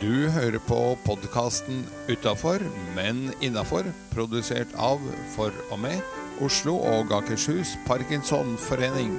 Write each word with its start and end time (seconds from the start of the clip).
Du 0.00 0.30
hører 0.32 0.58
på 0.64 0.96
podkasten 1.04 1.82
'Utafor, 2.08 2.62
men 2.96 3.34
innafor', 3.44 3.92
produsert 4.14 4.72
av, 4.74 4.98
for 5.36 5.52
og 5.70 5.78
med, 5.78 6.00
Oslo 6.40 6.76
og 6.76 7.12
Akershus 7.12 7.74
Parkinsonforening. 7.86 9.12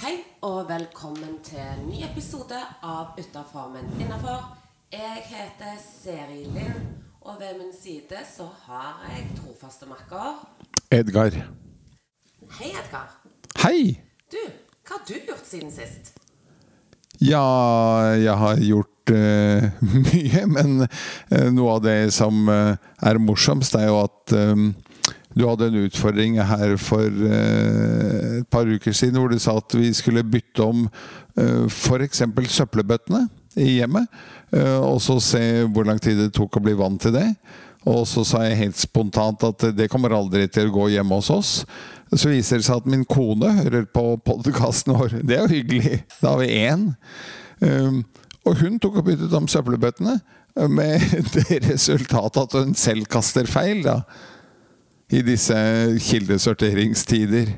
Hei 0.00 0.16
og 0.40 0.68
velkommen 0.72 1.38
til 1.44 1.60
en 1.60 1.86
ny 1.92 2.02
episode 2.08 2.64
av 2.82 3.06
Utafor, 3.20 3.68
men 3.76 3.84
innafor. 4.00 4.56
Jeg 4.92 5.22
heter 5.28 5.76
Seri 6.02 6.44
Lind, 6.44 6.92
og 7.20 7.36
ved 7.40 7.58
min 7.60 7.74
side 7.82 8.24
så 8.36 8.48
har 8.66 9.10
jeg 9.12 9.28
trofaste 9.36 9.86
makker. 9.86 10.46
Edgar. 10.90 11.44
Hei, 12.58 12.72
Edgar. 12.74 13.06
Hei! 13.62 14.00
Du, 14.32 14.40
hva 14.82 14.96
har 14.96 15.04
du 15.06 15.14
gjort 15.14 15.46
siden 15.46 15.70
sist? 15.70 16.10
Ja, 17.22 17.44
jeg 18.18 18.34
har 18.40 18.62
gjort 18.64 19.12
uh, 19.14 19.68
mye, 20.08 20.42
men 20.50 20.82
uh, 20.82 21.46
noe 21.54 21.76
av 21.76 21.84
det 21.84 21.94
som 22.16 22.50
uh, 22.50 22.74
er 23.06 23.20
morsomst, 23.22 23.78
er 23.78 23.86
jo 23.86 24.00
at 24.02 24.34
um, 24.34 24.72
du 25.38 25.46
hadde 25.46 25.70
en 25.70 25.78
utfordring 25.84 26.40
her 26.42 26.74
for 26.82 27.06
et 27.06 28.48
par 28.50 28.66
uker 28.66 28.96
siden 28.98 29.20
hvor 29.20 29.30
du 29.30 29.38
sa 29.38 29.54
at 29.60 29.78
vi 29.78 29.92
skulle 29.94 30.26
bytte 30.26 30.66
om 30.66 30.88
uh, 30.90 31.64
f.eks. 31.70 32.24
søppelbøttene 32.50 33.28
i 33.60 33.76
hjemmet, 33.78 34.06
og 34.82 35.00
så 35.02 35.16
se 35.22 35.40
hvor 35.74 35.86
lang 35.86 35.98
tid 36.02 36.18
det 36.18 36.28
tok 36.34 36.58
å 36.58 36.62
bli 36.62 36.74
vant 36.78 37.00
til 37.02 37.14
det. 37.14 37.26
Og 37.88 38.02
så 38.08 38.24
sa 38.28 38.42
jeg 38.44 38.58
helt 38.58 38.76
spontant 38.76 39.44
at 39.46 39.64
det 39.76 39.88
kommer 39.92 40.12
aldri 40.12 40.44
til 40.52 40.68
å 40.68 40.74
gå 40.74 40.88
hjemme 40.92 41.16
hos 41.16 41.30
oss. 41.32 41.52
Så 42.12 42.28
viser 42.28 42.60
det 42.60 42.66
seg 42.66 42.82
at 42.82 42.88
min 42.90 43.06
kone 43.08 43.52
hører 43.62 43.86
på 43.88 44.02
podkasten 44.26 44.96
vår. 44.98 45.20
Det 45.24 45.36
er 45.36 45.46
jo 45.46 45.54
hyggelig. 45.54 46.02
Da 46.20 46.34
har 46.34 46.42
vi 46.42 46.50
én. 46.58 46.90
Um, 47.60 48.02
og 48.44 48.58
hun 48.60 48.80
tok 48.82 49.00
og 49.00 49.06
byttet 49.06 49.36
om 49.36 49.48
søppelbøttene, 49.48 50.18
med 50.68 51.00
det 51.36 51.60
resultatet 51.70 52.42
at 52.42 52.56
hun 52.58 52.74
selv 52.76 53.06
kaster 53.08 53.48
feil, 53.48 53.84
da. 53.86 54.00
I 55.10 55.22
disse 55.26 55.56
kildesorteringstider. 56.04 57.54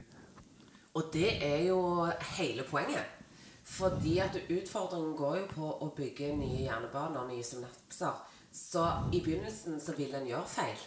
Og 0.96 1.08
det 1.12 1.34
er 1.44 1.66
jo 1.66 2.06
hele 2.38 2.64
poenget. 2.68 3.08
Fordi 3.64 4.18
at 4.20 4.36
utfordringen 4.50 5.16
går 5.16 5.36
jo 5.40 5.46
på 5.54 5.72
å 5.84 5.88
bygge 5.96 6.34
nye 6.36 6.66
jernbaner, 6.66 7.26
nye 7.28 7.44
synapser. 7.44 8.20
Så 8.52 8.84
i 9.12 9.20
begynnelsen 9.20 9.80
så 9.80 9.94
vil 9.96 10.14
en 10.14 10.28
gjøre 10.28 10.48
feil. 10.48 10.80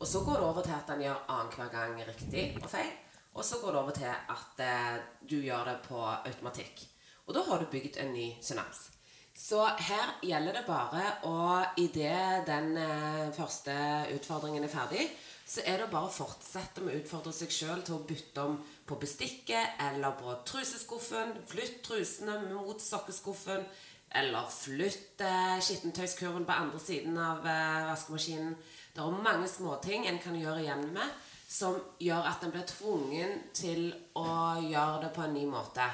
Og 0.00 0.08
så 0.08 0.22
går 0.24 0.40
det 0.40 0.46
over 0.48 0.64
til 0.64 0.76
at 0.76 0.92
en 0.94 1.02
gjør 1.04 1.24
annenhver 1.28 1.72
gang 1.72 1.98
riktig 2.08 2.44
og 2.62 2.70
feil. 2.72 2.92
Og 3.34 3.44
så 3.44 3.60
går 3.60 3.74
det 3.74 3.80
over 3.80 3.90
til 3.90 4.08
at 4.08 4.62
eh, 4.64 5.02
du 5.30 5.36
gjør 5.36 5.68
det 5.68 5.76
på 5.84 6.00
automatikk. 6.00 6.86
Og 7.26 7.36
da 7.36 7.44
har 7.46 7.60
du 7.60 7.68
bygd 7.70 8.00
en 8.00 8.14
ny 8.14 8.30
synaps. 8.42 8.88
Så 9.36 9.60
her 9.78 10.16
gjelder 10.26 10.58
det 10.58 10.64
bare 10.66 11.04
å 11.28 11.60
Idet 11.78 12.46
den 12.48 12.72
eh, 12.80 13.28
første 13.36 13.76
utfordringen 14.16 14.64
er 14.66 14.72
ferdig, 14.72 15.04
så 15.46 15.62
er 15.66 15.80
det 15.80 15.90
bare 15.90 16.06
å 16.06 16.14
fortsette 16.14 16.82
med 16.84 16.94
å 16.94 16.98
utfordre 17.00 17.32
seg 17.34 17.52
sjøl 17.52 17.80
til 17.86 17.96
å 17.96 18.04
bytte 18.06 18.42
om 18.46 18.58
på 18.86 18.98
bestikket 19.02 19.80
eller 19.82 20.14
på 20.18 20.34
truseskuffen. 20.46 21.32
Flytt 21.50 21.80
trusene 21.86 22.36
mot 22.50 22.82
sokkeskuffen. 22.82 23.64
Eller 24.10 24.46
flytt 24.50 25.22
skittentøyskurven 25.62 26.46
på 26.46 26.54
andre 26.56 26.80
siden 26.82 27.18
av 27.20 27.44
eh, 27.46 27.86
vaskemaskinen. 27.86 28.56
Det 28.90 29.02
er 29.04 29.22
mange 29.22 29.46
småting 29.48 30.08
en 30.08 30.18
kan 30.18 30.34
gjøre 30.34 30.64
igjen 30.64 30.88
med, 30.94 31.12
som 31.50 31.76
gjør 32.02 32.26
at 32.32 32.42
en 32.42 32.54
blir 32.54 32.66
tvungen 32.66 33.36
til 33.54 33.92
å 34.18 34.58
gjøre 34.64 35.04
det 35.04 35.12
på 35.14 35.22
en 35.22 35.36
ny 35.36 35.44
måte. 35.50 35.86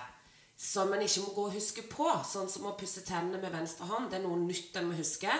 Som 0.57 0.95
en 0.97 1.05
ikke 1.05 1.27
må 1.27 1.35
gå 1.37 1.47
og 1.51 1.57
huske 1.59 1.85
på, 1.91 2.09
sånn 2.25 2.49
som 2.49 2.71
å 2.71 2.77
pusse 2.81 3.05
tennene 3.05 3.43
med 3.43 3.53
venstre 3.53 3.89
hånd. 3.91 4.09
Det 4.09 4.23
er 4.23 4.25
noe 4.25 4.41
nytt 4.41 4.79
en 4.81 4.89
må 4.89 4.97
huske, 4.97 5.33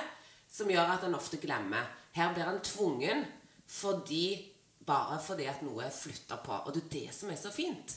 som 0.53 0.69
gjør 0.69 0.93
at 0.99 1.07
en 1.09 1.17
ofte 1.17 1.41
glemmer. 1.41 1.89
Her 2.17 2.35
blir 2.37 2.49
en 2.49 2.61
tvungen 2.65 3.25
fordi, 3.67 4.53
bare 4.85 5.17
fordi 5.25 5.49
at 5.49 5.65
noe 5.65 5.89
er 5.89 5.97
flytta 5.97 6.37
på. 6.45 6.61
Og 6.67 6.77
det 6.77 6.85
er 6.85 6.93
det 6.93 7.17
som 7.17 7.33
er 7.33 7.41
så 7.41 7.53
fint. 7.53 7.97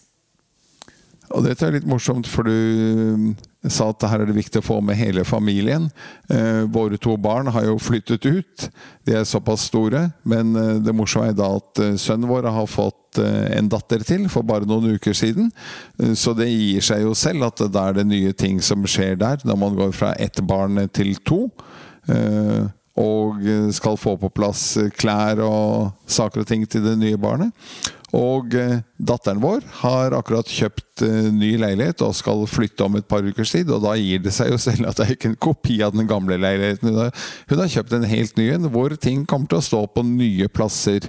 Og 1.35 1.45
dette 1.45 1.65
er 1.65 1.75
litt 1.75 1.87
morsomt, 1.89 2.27
for 2.29 2.47
du 2.47 2.53
eh, 2.53 3.69
sa 3.69 3.89
at 3.91 4.05
her 4.09 4.23
er 4.23 4.29
det 4.29 4.37
viktig 4.37 4.61
å 4.61 4.65
få 4.65 4.79
med 4.85 4.97
hele 4.97 5.25
familien. 5.27 5.89
Eh, 6.31 6.63
våre 6.71 6.97
to 7.01 7.15
barn 7.21 7.51
har 7.53 7.67
jo 7.67 7.75
flyttet 7.81 8.25
ut. 8.25 8.69
De 9.05 9.17
er 9.19 9.27
såpass 9.29 9.67
store. 9.69 10.07
Men 10.29 10.55
eh, 10.57 10.79
det 10.81 10.95
morsomme 10.95 11.29
er 11.29 11.37
da 11.37 11.51
at 11.59 11.83
eh, 11.83 11.93
sønnen 12.01 12.29
vår 12.31 12.49
har 12.55 12.71
fått 12.71 13.21
eh, 13.21 13.51
en 13.59 13.69
datter 13.69 14.05
til 14.07 14.25
for 14.31 14.47
bare 14.47 14.69
noen 14.69 14.97
uker 14.97 15.13
siden. 15.17 15.51
Så 16.17 16.33
det 16.37 16.49
gir 16.49 16.85
seg 16.85 17.05
jo 17.05 17.13
selv 17.17 17.49
at 17.51 17.61
da 17.69 17.89
er 17.89 17.99
det 17.99 18.09
nye 18.09 18.33
ting 18.33 18.57
som 18.65 18.87
skjer 18.89 19.19
der, 19.19 19.45
når 19.45 19.61
man 19.67 19.77
går 19.77 19.93
fra 19.95 20.15
ett 20.17 20.41
barn 20.49 20.81
til 20.95 21.13
to. 21.27 21.45
Eh, 22.09 22.65
og 22.99 23.45
skal 23.71 23.95
få 23.95 24.17
på 24.19 24.27
plass 24.33 24.73
klær 24.99 25.39
og 25.45 25.93
saker 26.09 26.41
og 26.41 26.49
ting 26.49 26.65
til 26.67 26.83
det 26.83 26.97
nye 26.99 27.19
barnet. 27.21 27.53
Og 28.17 28.55
eh, 28.57 28.79
datteren 28.97 29.41
vår 29.41 29.65
har 29.83 30.15
akkurat 30.17 30.49
kjøpt 30.49 31.03
eh, 31.05 31.27
ny 31.33 31.51
leilighet 31.61 32.01
og 32.05 32.15
skal 32.17 32.41
flytte 32.49 32.87
om 32.87 32.97
et 32.97 33.07
par 33.09 33.25
ukers 33.25 33.53
tid. 33.53 33.69
Og 33.69 33.83
da 33.85 33.93
gir 33.99 34.23
det 34.23 34.33
seg 34.33 34.49
jo 34.53 34.57
selv 34.61 34.89
at 34.89 34.97
det 34.97 35.05
er 35.05 35.17
ikke 35.17 35.33
en 35.33 35.41
kopi 35.49 35.77
av 35.85 35.93
den 35.93 36.09
gamle 36.09 36.39
leiligheten. 36.41 36.89
Hun 36.89 37.03
har, 37.03 37.27
hun 37.51 37.61
har 37.61 37.73
kjøpt 37.75 37.93
en 37.99 38.07
helt 38.09 38.39
ny 38.39 38.49
en, 38.55 38.71
hvor 38.73 38.95
ting 38.97 39.27
kommer 39.29 39.51
til 39.51 39.61
å 39.61 39.67
stå 39.67 39.83
på 39.93 40.05
nye 40.07 40.49
plasser. 40.49 41.05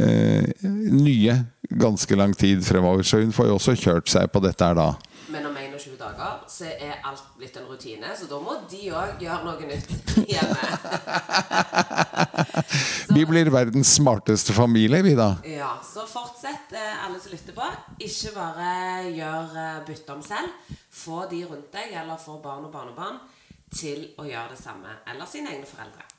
Eh, 0.00 0.64
nye 0.64 1.36
ganske 1.70 2.16
lang 2.16 2.32
tid 2.34 2.64
fremover. 2.64 3.04
Så 3.04 3.20
hun 3.20 3.34
får 3.34 3.50
jo 3.50 3.58
også 3.58 3.76
kjørt 3.76 4.08
seg 4.10 4.32
på 4.32 4.42
dette 4.44 4.64
her 4.64 4.80
da. 4.80 4.94
Men 5.84 5.92
om 5.92 5.96
21 5.96 5.98
dager 5.98 6.44
så 6.48 6.64
er 6.64 7.00
alt 7.04 7.24
blitt 7.36 7.56
en 7.56 7.66
rutine, 7.68 8.12
så 8.16 8.28
da 8.28 8.38
må 8.40 8.54
de 8.70 8.80
òg 8.94 9.20
gjøre 9.22 9.44
noe 9.44 9.66
nytt 9.68 9.90
hjemme. 10.30 10.68
Vi 13.14 13.24
blir 13.28 13.50
verdens 13.52 13.92
smarteste 13.98 14.54
familie, 14.56 15.02
vi 15.04 15.12
da. 15.14 15.36
Ja, 15.46 15.74
så 15.84 16.06
fortsett, 16.08 16.72
eh, 16.72 17.04
alle 17.04 17.20
som 17.20 17.34
lytter 17.34 17.54
på. 17.54 17.68
Ikke 18.02 18.32
bare 18.34 18.70
gjør 19.12 19.54
eh, 19.60 19.84
bytte 19.86 20.16
om 20.16 20.24
selv. 20.24 20.72
Få 20.90 21.26
de 21.30 21.44
rundt 21.46 21.70
deg, 21.76 21.92
eller 22.00 22.18
få 22.18 22.40
barn 22.42 22.66
og 22.66 22.72
barnebarn, 22.74 23.20
til 23.70 24.08
å 24.18 24.26
gjøre 24.26 24.56
det 24.56 24.60
samme. 24.62 24.98
Eller 25.12 25.30
sine 25.30 25.52
egne 25.54 25.68
foreldre. 25.68 26.13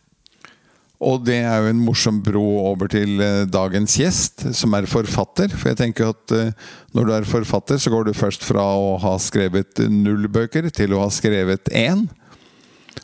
Og 1.04 1.26
det 1.28 1.42
er 1.44 1.60
jo 1.60 1.72
en 1.74 1.82
morsom 1.84 2.22
bro 2.24 2.44
over 2.70 2.88
til 2.92 3.20
eh, 3.24 3.44
dagens 3.52 3.98
gjest, 4.00 4.46
som 4.56 4.76
er 4.78 4.88
forfatter. 4.88 5.52
For 5.52 5.72
jeg 5.72 5.80
tenker 5.82 6.14
at 6.14 6.36
eh, 6.36 6.54
når 6.96 7.08
du 7.08 7.14
er 7.18 7.28
forfatter, 7.28 7.80
så 7.82 7.92
går 7.92 8.08
du 8.08 8.14
først 8.16 8.46
fra 8.48 8.64
å 8.64 8.96
ha 9.04 9.16
skrevet 9.20 9.84
null 9.92 10.30
bøker 10.32 10.70
til 10.72 10.96
å 10.96 11.04
ha 11.04 11.12
skrevet 11.12 11.72
én. 11.76 12.06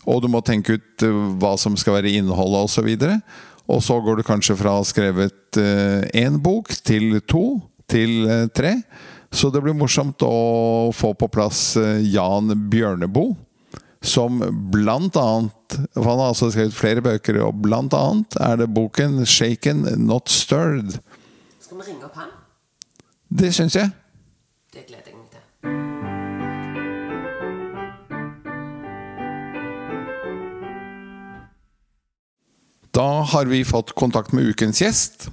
Og 0.07 0.23
du 0.23 0.29
må 0.31 0.39
tenke 0.45 0.79
ut 0.79 1.05
eh, 1.05 1.21
hva 1.41 1.57
som 1.59 1.75
skal 1.79 1.99
være 1.99 2.15
innholdet 2.15 2.69
osv. 2.69 2.91
Og 3.71 3.83
så 3.83 3.99
går 4.03 4.19
du 4.19 4.27
kanskje 4.27 4.57
fra 4.59 4.77
å 4.77 4.81
ha 4.81 4.87
skrevet 4.87 5.59
én 6.17 6.37
bok 6.41 6.71
til 6.87 7.19
to 7.27 7.59
til 7.91 8.23
tre. 8.55 8.77
Så 9.31 9.51
det 9.51 9.61
blir 9.63 9.75
morsomt 9.75 10.23
å 10.23 10.91
få 10.95 11.11
på 11.19 11.27
plass 11.31 11.75
Jan 12.07 12.51
Bjørneboe 12.71 13.35
som 14.01 14.41
blant 14.71 15.15
annet 15.15 15.77
for 15.93 16.03
Han 16.03 16.19
har 16.19 16.31
altså 16.33 16.49
skrevet 16.51 16.75
flere 16.75 17.01
bøker, 17.05 17.37
og 17.45 17.61
blant 17.63 17.93
annet 17.93 18.35
er 18.41 18.57
det 18.57 18.73
boken 18.73 19.25
'Shaken 19.25 19.85
Not 19.97 20.29
Stirred'. 20.29 20.99
Skal 21.61 21.77
vi 21.77 21.83
ringe 21.91 22.05
opp 22.05 22.15
han? 22.15 22.33
Det 23.29 23.53
syns 23.55 23.75
jeg. 23.75 23.91
Det 24.73 24.85
gleder 24.87 25.07
jeg 25.07 25.15
meg 25.15 25.29
til. 25.31 25.41
Da 32.91 33.23
har 33.23 33.45
vi 33.45 33.63
fått 33.63 33.95
kontakt 33.95 34.33
med 34.33 34.51
ukens 34.51 34.81
gjest. 34.81 35.29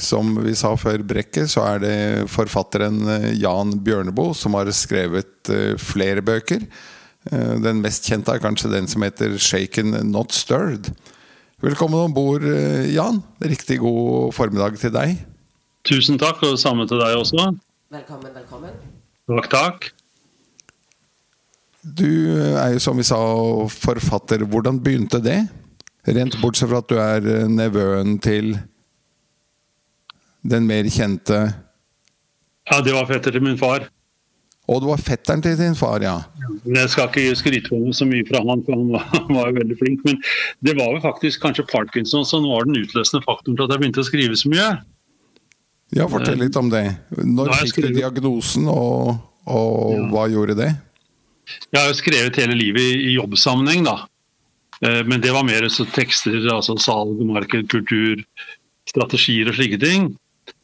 Som 0.00 0.36
vi 0.44 0.54
sa 0.54 0.76
før 0.78 1.02
brekket, 1.02 1.50
så 1.50 1.64
er 1.66 1.82
det 1.82 2.28
forfatteren 2.30 3.02
eh, 3.08 3.32
Jan 3.36 3.74
Bjørneboe 3.84 4.32
som 4.38 4.54
har 4.56 4.70
skrevet 4.72 5.50
eh, 5.52 5.74
flere 5.76 6.22
bøker. 6.24 6.62
Eh, 7.28 7.56
Den 7.60 7.82
mest 7.84 8.08
kjente 8.08 8.32
er 8.32 8.40
kanskje 8.40 8.70
den 8.72 8.88
som 8.88 9.02
heter 9.02 9.36
'Shaken 9.36 9.90
Not 10.10 10.32
Stirred'. 10.32 10.92
Velkommen 11.60 12.00
om 12.00 12.14
bord, 12.14 12.42
Jan. 12.88 13.22
Riktig 13.42 13.78
god 13.78 14.32
formiddag 14.32 14.78
til 14.80 14.90
deg. 14.90 15.18
Tusen 15.84 16.16
takk, 16.18 16.42
og 16.42 16.56
det 16.56 16.60
samme 16.60 16.86
til 16.88 16.96
deg 16.96 17.16
også. 17.16 17.52
Velkommen, 17.92 18.32
velkommen. 18.32 18.72
Takk, 19.28 19.50
takk. 19.50 19.90
Du 21.84 22.36
er 22.56 22.74
jo 22.74 22.78
som 22.78 22.96
vi 22.96 23.02
sa 23.02 23.16
forfatter. 23.68 24.44
Hvordan 24.44 24.80
begynte 24.80 25.20
det? 25.24 25.48
Rent 26.08 26.36
bortsett 26.40 26.68
fra 26.70 26.80
at 26.80 26.88
du 26.88 26.96
er 27.00 27.26
eh, 27.28 27.46
nevøen 27.48 28.18
til 28.24 28.54
den 30.48 30.66
mer 30.66 30.88
kjente 30.88 31.40
Ja, 32.70 32.80
det 32.80 32.94
var 32.94 33.04
fetter 33.08 33.34
til 33.34 33.42
min 33.42 33.58
far. 33.58 33.88
Og 34.70 34.80
det 34.80 34.88
var 34.88 35.00
fetteren 35.02 35.42
til 35.42 35.56
din 35.58 35.74
far, 35.74 36.00
ja. 36.04 36.20
Jeg 36.66 36.90
skal 36.92 37.08
ikke 37.08 37.38
skryte 37.38 37.70
på 37.72 37.78
meg 37.80 37.96
så 37.96 38.06
mye 38.08 38.26
fra 38.28 38.42
han, 38.46 38.62
for 38.66 38.76
han 38.76 38.92
var, 38.92 39.06
han 39.14 39.32
var 39.38 39.50
jo 39.50 39.56
veldig 39.60 39.78
flink. 39.80 40.04
Men 40.06 40.20
det 40.66 40.76
var 40.78 40.94
jo 40.96 41.02
faktisk 41.04 41.42
kanskje 41.44 41.66
parkinson 41.70 42.26
som 42.28 42.46
var 42.48 42.68
den 42.68 42.80
utløsende 42.82 43.24
faktoren 43.26 43.58
til 43.58 43.66
at 43.66 43.74
jeg 43.74 43.82
begynte 43.84 44.04
å 44.04 44.08
skrive 44.10 44.38
så 44.38 44.52
mye. 44.52 44.68
Ja, 45.96 46.06
fortell 46.10 46.38
litt 46.38 46.56
om 46.58 46.70
det. 46.70 46.84
Når 47.18 47.50
fikk 47.64 47.80
du 47.82 47.90
diagnosen, 47.96 48.68
og, 48.70 49.16
og 49.50 50.06
hva 50.12 50.28
gjorde 50.30 50.54
det? 50.60 50.70
Jeg 51.72 51.80
har 51.80 51.88
jo 51.90 51.98
skrevet 51.98 52.38
hele 52.38 52.54
livet 52.54 52.84
i, 52.84 52.96
i 53.10 53.16
jobbsammenheng, 53.16 53.82
da. 53.88 53.96
Eh, 54.86 55.02
Men 55.08 55.22
det 55.24 55.32
var 55.34 55.46
mer 55.48 55.66
så 55.72 55.86
tekster, 55.90 56.38
altså 56.52 56.76
salg, 56.78 57.18
marked, 57.26 57.66
kultur, 57.72 58.22
strategier 58.88 59.50
og 59.50 59.58
slike 59.58 59.80
ting. 59.82 60.12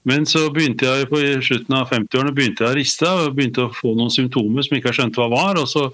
Men 0.06 0.26
så 0.28 0.44
begynte 0.54 0.86
jeg 0.86 1.08
på 1.10 1.20
slutten 1.42 1.74
av 1.74 1.90
50-årene 1.90 2.34
begynte 2.34 2.62
jeg 2.62 2.72
å 2.72 2.78
riste 2.78 3.10
og 3.10 3.34
begynte 3.34 3.64
å 3.64 3.72
få 3.74 3.96
noen 3.98 4.12
symptomer 4.14 4.62
som 4.62 4.76
ikke 4.78 4.92
jeg 4.92 5.00
skjønte 5.00 5.22
hva 5.22 5.30
var. 5.32 5.58
og 5.58 5.66
så 5.70 5.88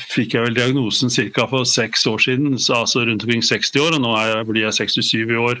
fikk 0.00 0.34
jeg 0.34 0.46
vel 0.46 0.56
diagnosen 0.56 1.12
ca. 1.12 1.44
for 1.50 1.68
seks 1.68 2.06
år 2.08 2.22
siden, 2.24 2.56
altså 2.56 3.04
rundt 3.04 3.24
omkring 3.26 3.44
60 3.44 3.80
år, 3.84 3.96
og 3.96 4.00
nå 4.00 4.14
jeg, 4.16 4.46
blir 4.48 4.64
jeg 4.64 4.78
67 4.80 5.34
i 5.34 5.40
år. 5.40 5.60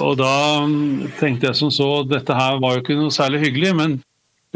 Og 0.00 0.16
da 0.20 0.64
mm, 0.64 1.12
tenkte 1.20 1.48
jeg 1.48 1.58
som 1.60 1.72
så, 1.72 1.88
dette 2.08 2.34
her 2.36 2.56
var 2.60 2.76
jo 2.76 2.84
ikke 2.84 2.96
noe 2.96 3.12
særlig 3.12 3.42
hyggelig, 3.44 3.74
men 3.76 3.98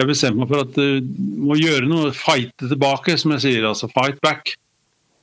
jeg 0.00 0.08
bestemte 0.08 0.40
meg 0.40 0.48
for 0.48 0.64
at 0.64 0.72
du 0.76 1.04
må 1.44 1.56
gjøre 1.60 1.88
noe, 1.88 2.12
fighte 2.16 2.68
tilbake, 2.70 3.16
som 3.20 3.34
jeg 3.36 3.44
sier, 3.44 3.68
altså 3.68 3.90
fight 3.92 4.20
back. 4.24 4.54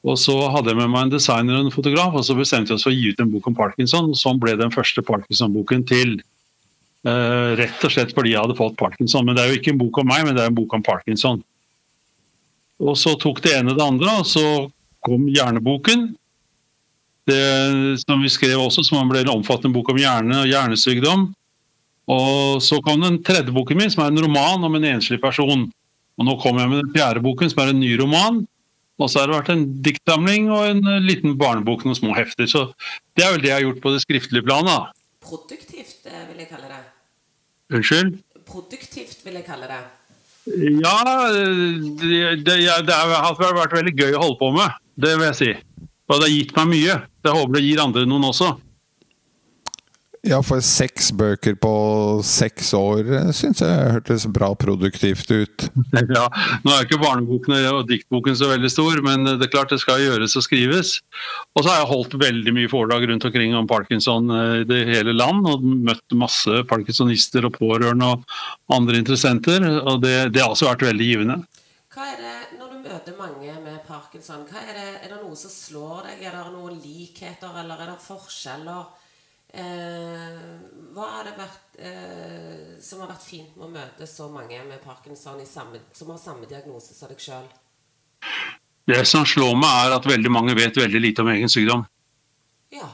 Og 0.06 0.16
så 0.22 0.36
hadde 0.54 0.72
jeg 0.72 0.80
med 0.80 0.94
meg 0.94 1.08
en 1.08 1.16
designer 1.18 1.58
og 1.58 1.68
en 1.68 1.74
fotograf, 1.74 2.14
og 2.16 2.24
så 2.26 2.38
bestemte 2.38 2.72
vi 2.72 2.78
oss 2.78 2.86
for 2.86 2.94
å 2.94 2.96
gi 2.96 3.10
ut 3.12 3.24
en 3.24 3.32
bok 3.34 3.50
om 3.50 3.58
Parkinson. 3.58 4.14
og 4.14 4.20
Sånn 4.20 4.40
ble 4.42 4.54
den 4.60 4.72
første 4.74 5.04
Parkinson-boken 5.06 5.84
til. 5.90 6.20
Eh, 7.08 7.52
rett 7.56 7.84
og 7.88 7.94
slett 7.94 8.12
fordi 8.12 8.34
jeg 8.34 8.44
hadde 8.44 8.58
fått 8.60 8.80
Parkinson. 8.80 9.26
Men 9.26 9.38
det 9.38 9.44
er 9.44 9.54
jo 9.54 9.60
ikke 9.62 9.74
en 9.76 9.82
bok 9.82 10.02
om 10.02 10.10
meg, 10.10 10.26
men 10.28 10.36
det 10.36 10.44
er 10.44 10.52
en 10.52 10.58
bok 10.58 10.76
om 10.76 10.84
Parkinson. 10.84 11.42
Og 12.80 12.96
så 13.00 13.16
tok 13.20 13.42
det 13.44 13.56
ene 13.58 13.76
det 13.76 13.84
andre, 13.84 14.20
og 14.22 14.28
så 14.28 14.44
kom 15.06 15.28
Hjerneboken. 15.32 16.10
Det, 17.30 17.42
som 18.02 18.24
vi 18.24 18.32
skrev 18.32 18.58
også, 18.58 18.84
som 18.88 19.10
ble 19.12 19.22
en 19.22 19.36
omfattende 19.36 19.76
bok 19.76 19.92
om 19.94 20.00
hjerne 20.02 20.40
og 20.42 20.50
hjernesykdom. 20.50 21.28
Og 22.10 22.62
så 22.66 22.80
kom 22.82 23.04
den 23.04 23.20
tredje 23.22 23.54
boken 23.54 23.78
min, 23.78 23.92
som 23.94 24.02
er 24.02 24.10
en 24.10 24.24
roman 24.26 24.66
om 24.66 24.78
en 24.80 24.88
enslig 24.96 25.20
person. 25.22 25.68
Og 26.18 26.26
nå 26.26 26.36
kommer 26.42 26.64
jeg 26.64 26.72
med 26.72 26.82
den 26.82 26.96
fjerde 26.96 27.22
boken, 27.22 27.52
som 27.52 27.62
er 27.62 27.70
en 27.74 27.84
ny 27.84 27.92
roman. 28.02 28.42
Og 29.00 29.12
så 29.12 29.22
har 29.22 29.30
det 29.30 29.38
vært 29.38 29.52
en 29.54 29.68
diktsamling 29.86 30.50
og 30.52 30.72
en 30.72 31.06
liten 31.06 31.38
barnebok, 31.40 31.86
noen 31.86 32.00
små 32.00 32.16
hefter. 32.18 32.50
Så 32.50 32.66
det 33.16 33.24
er 33.28 33.36
vel 33.36 33.46
det 33.46 33.52
jeg 33.52 33.58
har 33.60 33.68
gjort 33.68 33.84
på 33.86 33.94
det 33.94 34.02
skriftlige 34.04 34.48
planet. 34.50 34.90
Produktivt, 35.30 36.08
eh, 36.10 36.26
vil 36.32 36.42
jeg 36.42 36.50
kalle 36.50 36.70
det. 36.72 36.82
Unnskyld? 37.78 38.16
Produktivt, 38.50 39.20
vil 39.26 39.38
jeg 39.38 39.46
kalle 39.46 39.70
det. 39.70 39.82
Ja, 40.82 40.96
det, 41.30 42.40
det, 42.48 42.56
det 42.88 42.96
har 42.96 43.54
vært 43.54 43.76
veldig 43.78 43.94
gøy 43.94 44.16
å 44.18 44.24
holde 44.24 44.40
på 44.40 44.50
med. 44.56 44.80
Det 44.98 45.14
vil 45.20 45.28
jeg 45.30 45.38
si. 45.38 45.52
Og 46.10 46.18
det 46.18 46.26
har 46.26 46.34
gitt 46.34 46.56
meg 46.58 46.72
mye. 46.72 46.96
Jeg 47.28 47.36
håper 47.38 47.56
det 47.60 47.66
gir 47.68 47.84
andre 47.84 48.06
noen 48.10 48.32
også. 48.32 48.56
Ja, 50.28 50.42
for 50.44 50.60
seks 50.60 51.14
bøker 51.16 51.56
på 51.56 51.72
seks 52.28 52.74
år 52.76 53.08
syns 53.36 53.62
jeg 53.64 53.92
hørtes 53.96 54.26
bra 54.28 54.50
produktivt 54.60 55.32
ut. 55.32 55.68
Ja, 56.16 56.26
Nå 56.66 56.74
er 56.74 56.84
ikke 56.84 57.00
barneboken 57.00 57.56
og 57.70 57.86
diktboken 57.88 58.36
så 58.36 58.50
veldig 58.52 58.72
stor, 58.72 59.00
men 59.06 59.24
det 59.30 59.48
er 59.48 59.54
klart 59.54 59.72
det 59.72 59.80
skal 59.80 60.02
gjøres 60.04 60.36
og 60.36 60.44
skrives. 60.44 60.98
Og 61.56 61.64
så 61.64 61.72
har 61.72 61.82
jeg 61.82 61.92
holdt 61.94 62.18
veldig 62.20 62.56
mye 62.58 62.72
foredrag 62.72 63.08
rundt 63.08 63.30
omkring 63.30 63.56
om 63.56 63.70
parkinson 63.70 64.28
eh, 64.36 64.54
i 64.64 64.68
det 64.68 64.82
hele 64.92 65.16
land. 65.16 65.48
Og 65.48 65.64
møtt 65.64 66.18
masse 66.20 66.64
parkinsonister 66.68 67.48
og 67.48 67.56
pårørende 67.56 68.12
og 68.12 68.76
andre 68.76 69.00
interessenter. 69.00 69.64
Og 69.80 70.04
det, 70.04 70.16
det 70.36 70.44
har 70.44 70.52
også 70.52 70.68
vært 70.68 70.88
veldig 70.90 71.12
givende. 71.14 71.42
Hva 71.96 72.12
er 72.12 72.20
det, 72.20 72.38
Når 72.60 72.74
du 72.74 72.80
møter 72.90 73.16
mange 73.20 73.60
med 73.64 73.84
parkinson, 73.88 74.44
hva 74.52 74.64
er, 74.68 74.76
det, 74.76 74.90
er 75.06 75.14
det 75.14 75.22
noe 75.24 75.38
som 75.40 75.54
slår 75.54 76.10
deg? 76.10 76.26
Er 76.28 76.36
det 76.36 76.50
noen 76.52 76.82
likheter, 76.84 77.56
eller 77.64 77.86
er 77.86 77.94
det 77.94 78.02
forskjeller? 78.04 79.08
Eh, 79.54 80.42
hva 80.94 81.08
har 81.16 81.26
det 81.26 81.34
vært 81.40 81.80
eh, 81.82 82.78
som 82.84 83.02
har 83.02 83.10
vært 83.10 83.26
fint 83.26 83.56
med 83.58 83.66
å 83.66 83.72
møte 83.74 84.08
så 84.10 84.28
mange 84.30 84.60
med 84.68 84.82
parkinson 84.84 85.40
i 85.42 85.48
samme, 85.50 85.82
som 85.96 86.12
har 86.14 86.20
samme 86.22 86.50
diagnose 86.50 86.94
som 86.94 87.10
deg 87.10 87.22
sjøl? 87.24 87.48
Det 88.90 89.02
som 89.10 89.26
slår 89.26 89.56
meg, 89.58 89.88
er 89.88 89.96
at 89.98 90.08
veldig 90.10 90.32
mange 90.34 90.58
vet 90.58 90.78
veldig 90.78 91.02
lite 91.02 91.26
om 91.26 91.32
egen 91.34 91.50
sykdom. 91.50 91.86
Ja. 92.74 92.90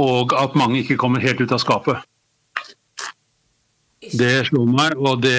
Og 0.00 0.32
at 0.36 0.56
mange 0.56 0.80
ikke 0.82 0.98
kommer 1.00 1.24
helt 1.24 1.40
ut 1.40 1.52
av 1.52 1.60
skapet. 1.60 2.04
Det 4.02 4.32
slår 4.48 4.68
meg, 4.68 4.96
og 4.98 5.20
det 5.22 5.38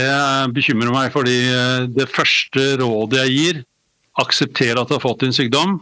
bekymrer 0.56 0.94
meg, 0.94 1.12
fordi 1.14 1.38
eh, 1.52 1.86
det 1.92 2.10
første 2.10 2.74
rådet 2.82 3.26
jeg 3.26 3.38
gir, 3.38 3.62
aksepter 4.22 4.80
at 4.80 4.90
du 4.90 4.96
har 4.96 5.04
fått 5.04 5.26
din 5.26 5.36
sykdom, 5.36 5.82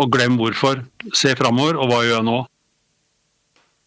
og 0.00 0.10
glem 0.10 0.38
hvorfor. 0.40 0.82
Se 1.14 1.34
framover, 1.38 1.78
og 1.78 1.90
hva 1.90 2.02
gjør 2.02 2.18
jeg 2.18 2.26
nå? 2.30 2.40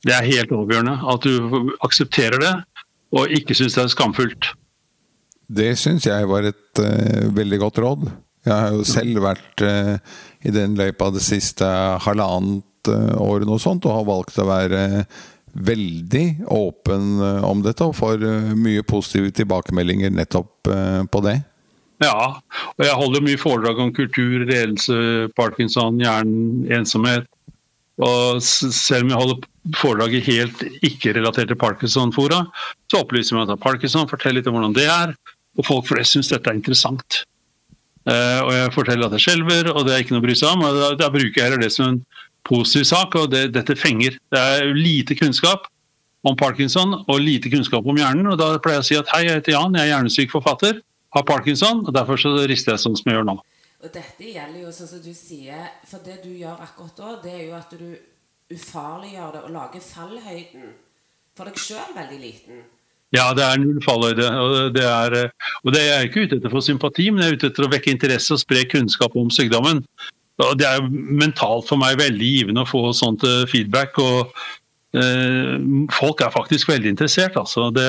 Det 0.05 0.13
er 0.13 0.27
helt 0.27 0.53
avgjørende. 0.53 0.95
At 1.09 1.25
du 1.25 1.73
aksepterer 1.85 2.41
det, 2.41 2.53
og 3.15 3.33
ikke 3.33 3.55
syns 3.57 3.77
det 3.77 3.85
er 3.85 3.93
skamfullt. 3.93 4.51
Det 5.47 5.71
syns 5.79 6.07
jeg 6.09 6.27
var 6.27 6.47
et 6.49 6.81
uh, 6.83 7.27
veldig 7.35 7.59
godt 7.63 7.81
råd. 7.83 8.09
Jeg 8.47 8.53
har 8.53 8.75
jo 8.75 8.83
selv 8.87 9.23
vært 9.23 9.63
uh, 9.63 9.95
i 10.43 10.53
den 10.53 10.75
løypa 10.79 11.09
det 11.15 11.23
siste 11.23 11.67
halvannet 12.03 12.91
uh, 12.91 13.15
året 13.23 13.47
og 13.47 13.61
sånt, 13.63 13.87
og 13.87 14.01
har 14.01 14.07
valgt 14.11 14.39
å 14.43 14.47
være 14.49 14.83
veldig 15.57 16.25
åpen 16.53 17.17
om 17.47 17.63
dette 17.65 17.81
og 17.81 17.95
får 17.97 18.21
mye 18.53 18.83
positive 18.85 19.31
tilbakemeldinger 19.33 20.11
nettopp 20.13 20.69
på 21.09 21.21
det. 21.25 21.39
Ja, 22.03 22.43
og 22.75 22.83
jeg 22.85 22.93
holder 22.99 23.23
mye 23.25 23.39
foredrag 23.41 23.79
om 23.81 23.89
kultur, 23.95 24.43
ledelse, 24.45 24.99
parkinson, 25.39 25.97
hjernen, 26.03 26.67
ensomhet. 26.77 27.25
Og 27.97 28.43
selv 28.43 29.05
om 29.05 29.11
jeg 29.11 29.19
holder 29.21 29.77
foredrag 29.77 30.13
i 30.13 30.25
helt 30.27 30.61
ikke-relaterte 30.85 31.57
Parkinson-fora, 31.57 32.43
så 32.91 33.01
opplyser 33.01 33.37
vi 33.37 33.45
at 33.47 33.63
Parkinson, 33.63 34.09
forteller 34.09 34.41
litt 34.41 34.49
om 34.51 34.57
hvordan 34.57 34.75
det 34.77 34.85
er, 34.91 35.15
og 35.57 35.65
folk 35.65 35.87
flest 35.89 36.13
syns 36.13 36.29
dette 36.29 36.51
er 36.51 36.59
interessant. 36.59 37.23
Uh, 38.07 38.39
og 38.45 38.51
jeg 38.53 38.75
forteller 38.75 39.09
at 39.09 39.17
jeg 39.17 39.25
skjelver, 39.25 39.71
og 39.73 39.87
det 39.87 39.95
er 39.95 40.03
ikke 40.03 40.15
noe 40.15 40.23
å 40.23 40.27
bry 40.27 40.35
seg 40.37 40.53
om. 40.53 40.63
og 40.63 40.99
da, 41.01 41.09
bruker 41.11 41.41
jeg 41.41 41.59
det 41.59 41.71
som 41.73 41.89
en 41.89 41.97
positiv 42.47 42.85
sak, 42.87 43.17
og 43.19 43.33
det, 43.33 43.49
dette 43.57 43.75
fenger. 43.75 44.15
Det 44.31 44.39
er 44.39 44.77
lite 44.77 45.17
kunnskap 45.17 45.67
om 46.27 46.37
Parkinson 46.37 46.95
og 47.01 47.19
lite 47.19 47.51
kunnskap 47.51 47.85
om 47.87 47.97
hjernen, 47.99 48.29
og 48.31 48.39
da 48.39 48.53
pleier 48.63 48.79
jeg 48.79 48.85
å 48.85 48.87
si 48.87 48.99
at 49.01 49.11
hei, 49.15 49.25
jeg 49.27 49.41
heter 49.41 49.57
Jan, 49.57 49.75
jeg 49.75 49.87
er 49.87 49.93
hjernesyk 49.95 50.31
forfatter, 50.31 50.79
har 51.17 51.27
Parkinson, 51.27 51.83
og 51.87 51.93
derfor 51.95 52.19
så 52.21 52.33
rister 52.47 52.75
jeg 52.75 52.83
sånn 52.85 52.97
som 52.99 53.09
jeg 53.09 53.17
gjør 53.17 53.27
nå. 53.31 53.37
Og 53.83 53.93
dette 53.93 54.25
gjelder 54.25 54.63
jo 54.63 54.71
sånn 54.73 54.89
som 54.89 55.01
du 55.03 55.11
sier, 55.13 55.67
for 55.85 56.01
det 56.05 56.21
du 56.23 56.31
gjør 56.33 56.63
akkurat 56.65 56.97
da, 56.97 57.11
det 57.21 57.33
er 57.35 57.43
jo 57.45 57.57
at 57.59 57.75
du 57.77 57.89
ufarliggjør 58.55 59.35
det 59.35 59.43
og 59.43 59.53
lager 59.53 59.83
fallhøyden 59.83 60.73
for 61.37 61.49
deg 61.49 61.61
sjøl 61.61 61.93
veldig 61.93 62.19
liten. 62.21 62.65
Ja, 63.15 63.29
det 63.37 63.45
er 63.45 63.59
null 63.61 63.79
fallhøyde. 63.85 64.27
Og 64.41 64.75
det 64.75 64.83
er, 64.83 65.17
og 65.63 65.73
det 65.75 65.81
er 65.83 66.01
jeg 66.01 66.09
ikke 66.09 66.25
ute 66.25 66.39
etter 66.39 66.51
for 66.51 66.65
sympati, 66.65 67.07
men 67.11 67.23
jeg 67.23 67.29
er 67.29 67.39
ute 67.39 67.51
etter 67.51 67.67
å 67.67 67.71
vekke 67.71 67.93
interesse 67.93 68.35
og 68.35 68.41
spre 68.41 68.65
kunnskap 68.71 69.15
om 69.19 69.29
sykdommen. 69.31 69.83
Og 70.43 70.57
det 70.59 70.67
er 70.69 70.85
mentalt 70.91 71.69
for 71.69 71.81
meg 71.81 71.97
veldig 72.01 72.31
givende 72.33 72.65
å 72.65 72.69
få 72.69 72.83
sånt 72.97 73.23
feedback. 73.49 73.97
og 74.01 74.33
eh, 74.97 75.55
Folk 75.95 76.21
er 76.21 76.33
faktisk 76.33 76.73
veldig 76.73 76.91
interessert. 76.93 77.39
Altså. 77.39 77.69
Det, 77.73 77.87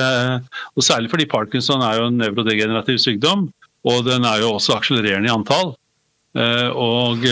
og 0.73 0.85
Særlig 0.85 1.11
fordi 1.11 1.27
parkinson 1.29 1.83
er 1.85 1.99
jo 1.99 2.07
en 2.09 2.17
nevrodegenerativ 2.21 3.01
sykdom, 3.03 3.49
og 3.89 4.01
den 4.07 4.25
er 4.27 4.41
jo 4.41 4.55
også 4.55 4.79
akselererende 4.79 5.29
i 5.29 5.35
antall. 5.35 5.75
Eh, 6.37 6.69
og, 6.69 7.25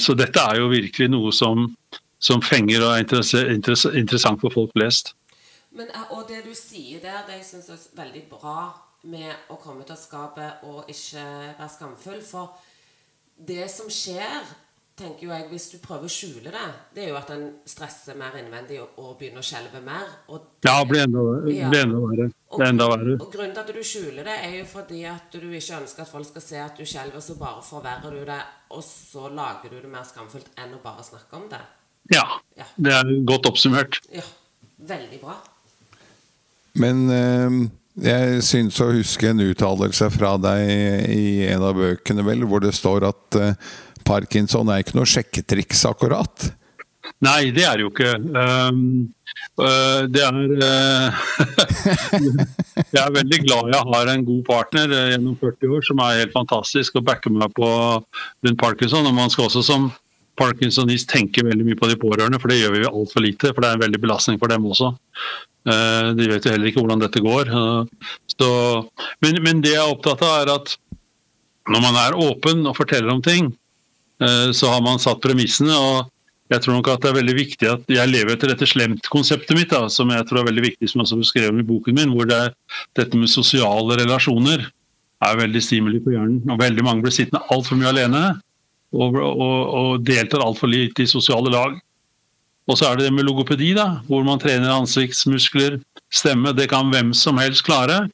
så 0.00 0.16
dette 0.16 0.40
er 0.40 0.62
jo 0.62 0.70
virkelig 0.72 1.10
noe 1.12 1.32
som, 1.36 1.66
som 2.18 2.42
fenger 2.44 2.84
og 2.86 2.94
er 2.96 3.54
interessant 3.54 4.40
for 4.40 4.54
folk 4.54 4.72
flest. 4.76 5.14
Men, 5.76 5.90
og 6.10 6.24
det 6.30 6.42
du 6.46 6.54
sier 6.56 7.02
der, 7.02 7.26
det 7.28 7.42
jeg 7.42 7.48
synes 7.50 7.68
er 7.74 7.82
veldig 8.00 8.24
bra 8.30 8.70
med 9.08 9.30
å 9.52 9.58
komme 9.60 9.84
ut 9.84 9.92
av 9.92 10.00
skapet 10.00 10.64
og 10.66 10.88
ikke 10.90 11.22
være 11.58 11.70
skamfull. 11.70 12.22
For 12.24 12.56
det 13.38 13.68
som 13.70 13.90
skjer, 13.92 14.48
tenker 14.98 15.26
jo 15.26 15.30
jeg, 15.32 15.46
hvis 15.52 15.66
du 15.72 15.76
prøver 15.82 16.08
å 16.08 16.12
skjule 16.12 16.52
det, 16.52 16.66
det 16.94 17.04
er 17.04 17.12
jo 17.12 17.18
at 17.18 17.30
en 17.34 17.44
stresser 17.68 18.18
mer 18.18 18.36
innvendig 18.40 18.80
og, 18.82 18.98
og 19.02 19.14
begynner 19.20 19.44
å 19.44 19.46
skjelve 19.46 19.80
mer. 19.84 20.10
Og 20.34 20.42
det, 20.58 20.68
ja, 20.68 20.76
blir 20.88 21.04
enda, 21.06 21.24
ja. 21.52 21.70
enda 21.80 22.02
verre. 22.02 22.28
Og, 22.48 22.64
enda 22.66 22.88
verre. 22.92 23.16
Og 23.18 23.32
grunnen 23.32 23.54
til 23.56 23.62
at 23.64 23.72
du 23.74 23.82
skjuler 23.86 24.28
det, 24.28 24.36
er 24.48 24.56
jo 24.58 24.68
fordi 24.70 25.02
at 25.10 25.38
du 25.38 25.48
ikke 25.48 25.80
ønsker 25.80 26.04
at 26.04 26.12
folk 26.12 26.28
skal 26.30 26.44
se 26.44 26.62
at 26.64 26.80
du 26.80 26.84
skjelver, 26.88 27.24
så 27.24 27.38
bare 27.40 27.64
forverrer 27.66 28.18
du 28.18 28.22
det, 28.28 28.40
og 28.74 28.84
så 28.86 29.30
lager 29.32 29.72
du 29.72 29.80
det 29.80 29.92
mer 29.92 30.06
skamfullt 30.08 30.52
enn 30.58 30.76
å 30.76 30.82
bare 30.84 31.06
snakke 31.06 31.40
om 31.40 31.48
det. 31.52 31.62
Ja. 32.14 32.24
ja. 32.58 32.68
Det 32.76 32.94
er 33.00 33.12
godt 33.28 33.50
oppsummert. 33.50 34.00
Ja. 34.14 34.24
Veldig 34.88 35.20
bra. 35.22 35.36
Men 36.78 37.08
eh, 37.10 37.60
jeg 37.98 38.42
syns 38.46 38.78
å 38.78 38.92
huske 38.94 39.32
en 39.32 39.42
uttalelse 39.42 40.06
fra 40.14 40.36
deg 40.38 40.68
i 41.10 41.24
en 41.48 41.64
av 41.66 41.74
bøkene, 41.78 42.22
vel, 42.26 42.44
hvor 42.46 42.62
det 42.62 42.70
står 42.76 43.08
at 43.08 43.38
eh, 43.40 43.70
parkinson 44.08 44.72
er 44.72 44.82
ikke 44.82 44.96
noe 44.98 45.08
sjekketriks, 45.08 45.84
akkurat. 45.88 46.48
Nei, 47.24 47.50
det 47.54 47.64
er 47.66 47.78
det 47.78 47.86
jo 47.86 47.90
ikke. 47.90 48.12
Um, 48.30 48.82
uh, 49.58 50.04
det 50.06 50.22
er 50.22 50.36
uh, 50.62 51.22
Jeg 52.94 53.00
er 53.02 53.14
veldig 53.16 53.40
glad 53.42 53.72
jeg 53.74 53.88
har 53.92 54.12
en 54.12 54.26
god 54.28 54.44
partner 54.46 54.92
uh, 54.94 55.06
gjennom 55.12 55.38
40 55.40 55.74
år 55.74 55.86
som 55.88 56.02
er 56.04 56.20
helt 56.22 56.36
fantastisk 56.36 57.00
og 57.00 57.08
backer 57.08 57.34
meg 57.34 57.54
på 57.56 57.68
rundt 57.68 58.60
parkinson. 58.60 59.08
Og 59.10 59.16
man 59.16 59.34
skal 59.34 59.48
også 59.48 59.64
som 59.66 59.90
parkinsonist 60.38 61.10
tenker 61.10 61.48
veldig 61.48 61.66
mye 61.66 61.78
på 61.78 61.90
de 61.90 61.98
pårørende, 61.98 62.38
for 62.38 62.52
det 62.52 62.60
gjør 62.60 62.76
vi 62.76 62.86
altfor 62.86 63.24
lite. 63.24 63.50
For 63.50 63.64
det 63.64 63.70
er 63.70 63.78
en 63.78 63.86
veldig 63.86 64.02
belastning 64.04 64.38
for 64.38 64.52
dem 64.52 64.68
også. 64.70 64.92
De 65.68 66.28
vet 66.30 66.44
jo 66.46 66.52
heller 66.54 66.70
ikke 66.70 66.80
hvordan 66.84 67.02
dette 67.02 67.20
går. 67.20 67.50
Så, 68.30 68.50
men, 69.24 69.40
men, 69.42 69.64
det 69.64 69.74
jeg 69.74 69.82
er 69.82 69.90
opptatt 69.90 70.22
av, 70.22 70.36
er 70.44 70.52
at 70.54 70.76
når 71.68 71.82
man 71.82 71.98
er 71.98 72.20
åpen 72.22 72.62
og 72.70 72.78
forteller 72.78 73.10
om 73.10 73.24
ting, 73.26 73.50
så 74.18 74.70
har 74.72 74.80
man 74.82 74.98
satt 74.98 75.20
premissene. 75.22 75.74
og 75.76 76.08
jeg 76.48 76.64
tror 76.64 76.78
nok 76.78 76.88
at 76.88 77.02
det 77.04 77.10
er 77.10 77.18
veldig 77.18 77.34
viktig 77.36 77.68
at 77.68 77.90
jeg 77.92 78.08
lever 78.08 78.32
etter 78.32 78.50
dette 78.50 78.66
slemt-konseptet 78.66 79.56
mitt, 79.56 79.68
da, 79.70 79.84
som 79.92 80.08
jeg 80.12 80.24
tror 80.28 80.40
er 80.40 80.48
veldig 80.48 80.64
viktig, 80.64 80.88
som 80.88 81.02
jeg 81.02 81.08
også 81.08 81.20
beskrev 81.20 81.60
i 81.60 81.66
boken 81.68 81.98
min, 81.98 82.14
hvor 82.16 82.28
det 82.28 82.38
er 82.46 82.54
dette 82.96 83.20
med 83.20 83.30
sosiale 83.30 83.98
relasjoner 84.00 84.64
er 85.28 85.40
veldig 85.40 85.62
stimuli 85.62 86.00
på 86.00 86.14
hjernen. 86.14 86.40
og 86.48 86.60
Veldig 86.62 86.84
mange 86.86 87.04
blir 87.04 87.14
sittende 87.14 87.44
altfor 87.52 87.76
mye 87.78 87.90
alene 87.92 88.22
og, 88.96 89.18
og, 89.18 89.58
og 89.80 90.06
deltar 90.06 90.44
altfor 90.44 90.70
lite 90.72 91.04
i 91.04 91.10
sosiale 91.10 91.52
lag. 91.52 91.76
Og 92.68 92.78
så 92.78 92.88
er 92.88 92.98
det 92.98 93.08
det 93.08 93.16
med 93.16 93.26
logopedi, 93.28 93.72
da, 93.76 94.00
hvor 94.08 94.24
man 94.24 94.40
trener 94.40 94.72
ansiktsmuskler, 94.72 95.78
stemme. 96.12 96.54
Det 96.56 96.68
kan 96.72 96.92
hvem 96.92 97.12
som 97.16 97.40
helst 97.40 97.64
klare. 97.68 98.06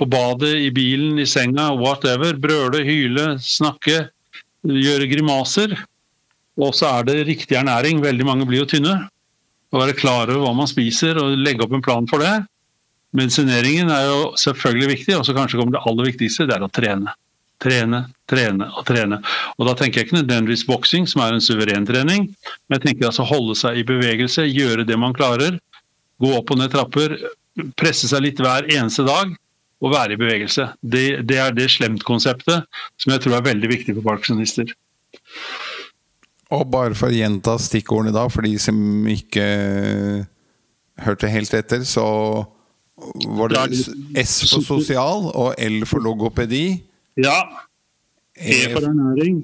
På 0.00 0.08
badet, 0.08 0.54
i 0.64 0.70
bilen, 0.74 1.20
i 1.20 1.28
senga, 1.28 1.70
whatever. 1.76 2.36
Brøle, 2.40 2.80
hyle, 2.84 3.36
snakke, 3.40 4.06
gjøre 4.68 5.08
grimaser. 5.10 5.74
Og 6.60 6.74
så 6.76 6.88
er 6.98 7.08
det 7.08 7.26
riktig 7.28 7.56
ernæring. 7.58 8.02
Veldig 8.04 8.26
mange 8.28 8.46
blir 8.48 8.62
jo 8.62 8.68
tynne. 8.68 8.96
Å 9.72 9.80
være 9.80 9.96
klar 9.96 10.28
over 10.28 10.42
hva 10.44 10.54
man 10.56 10.68
spiser 10.68 11.18
og 11.20 11.38
legge 11.40 11.64
opp 11.64 11.72
en 11.72 11.84
plan 11.84 12.08
for 12.10 12.22
det. 12.22 12.42
Medisineringen 13.16 13.90
er 13.92 14.06
jo 14.08 14.20
selvfølgelig 14.40 14.88
viktig, 14.94 15.16
og 15.18 15.26
så 15.28 15.34
kanskje 15.36 15.58
kommer 15.60 15.76
det 15.76 15.84
aller 15.88 16.08
viktigste, 16.08 16.46
det 16.48 16.56
er 16.56 16.64
å 16.64 16.70
trene. 16.72 17.12
Trene, 17.62 18.00
trene 18.28 18.68
og 18.72 18.86
trene. 18.88 19.20
Og 19.56 19.68
Da 19.68 19.74
tenker 19.78 20.00
jeg 20.00 20.08
ikke 20.08 20.18
nødvendigvis 20.18 20.64
boksing, 20.68 21.06
som 21.08 21.22
er 21.24 21.36
en 21.36 21.44
suveren 21.44 21.86
trening, 21.88 22.26
men 22.66 22.78
jeg 22.78 22.86
tenker 22.86 23.08
altså 23.08 23.28
holde 23.28 23.56
seg 23.58 23.80
i 23.80 23.86
bevegelse, 23.86 24.48
gjøre 24.48 24.86
det 24.88 24.98
man 24.98 25.14
klarer. 25.16 25.60
Gå 26.20 26.32
opp 26.36 26.52
og 26.52 26.60
ned 26.60 26.72
trapper, 26.72 27.16
presse 27.78 28.08
seg 28.08 28.24
litt 28.24 28.40
hver 28.40 28.68
eneste 28.72 29.04
dag 29.08 29.36
og 29.82 29.90
være 29.90 30.14
i 30.14 30.20
bevegelse. 30.20 30.68
Det, 30.80 31.04
det 31.28 31.38
er 31.42 31.54
det 31.56 31.68
slemt-konseptet 31.74 32.66
som 33.02 33.12
jeg 33.14 33.24
tror 33.24 33.38
er 33.38 33.48
veldig 33.50 33.70
viktig 33.72 33.96
for 33.98 34.06
parkinsonister. 34.06 34.70
Og 36.52 36.66
bare 36.70 36.94
for 36.98 37.08
å 37.10 37.16
gjenta 37.16 37.56
stikkordene 37.60 38.14
da, 38.14 38.26
for 38.30 38.46
de 38.46 38.54
som 38.60 38.76
ikke 39.10 39.44
hørte 41.02 41.30
helt 41.32 41.54
etter, 41.56 41.86
så 41.88 42.04
var 43.32 43.50
det 43.50 43.82
S 44.20 44.34
for 44.50 44.62
sosial 44.64 45.30
og 45.32 45.56
L 45.58 45.82
for 45.88 46.04
logopedi. 46.04 46.82
Ja. 47.18 47.40
E 48.36 48.68
for 48.70 48.84
ernæring. 48.86 49.42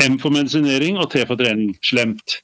M 0.00 0.16
for 0.22 0.32
medisinering 0.34 0.98
og 0.98 1.10
T 1.12 1.22
for 1.28 1.38
trening. 1.38 1.76
Slemt. 1.84 2.40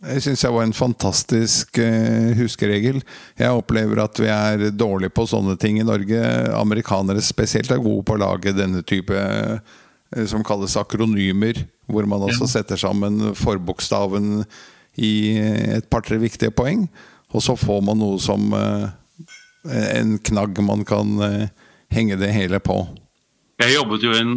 Det 0.00 0.16
syns 0.24 0.40
jeg 0.46 0.54
var 0.54 0.64
en 0.64 0.72
fantastisk 0.72 1.76
uh, 1.76 2.30
huskeregel. 2.38 3.02
Jeg 3.36 3.52
opplever 3.52 4.00
at 4.00 4.16
vi 4.22 4.30
er 4.32 4.70
dårlige 4.72 5.12
på 5.12 5.26
sånne 5.28 5.58
ting 5.60 5.76
i 5.76 5.84
Norge. 5.84 6.22
Amerikanere 6.56 7.20
spesielt 7.24 7.72
er 7.74 7.82
gode 7.84 8.06
på 8.08 8.16
å 8.16 8.22
lage 8.22 8.56
denne 8.56 8.80
type 8.80 9.12
uh, 9.12 9.60
som 10.24 10.44
kalles 10.46 10.78
akronymer. 10.80 11.66
Hvor 11.90 12.08
man 12.08 12.24
altså 12.30 12.48
setter 12.48 12.80
sammen 12.80 13.34
forbokstaven 13.36 14.46
i 14.96 15.36
et 15.76 15.90
par-tre 15.92 16.16
viktige 16.22 16.54
poeng. 16.54 16.86
Og 17.36 17.44
så 17.44 17.58
får 17.58 17.84
man 17.84 18.00
noe 18.00 18.16
som 18.22 18.56
uh, 18.56 18.88
en 19.68 20.16
knagg 20.30 20.64
man 20.64 20.86
kan 20.88 21.12
henge 21.92 22.16
det 22.16 22.32
hele 22.32 22.62
på? 22.64 22.86
Jeg 23.60 23.74
jobbet 23.74 24.06
jo 24.06 24.14
i 24.14 24.22
en 24.22 24.36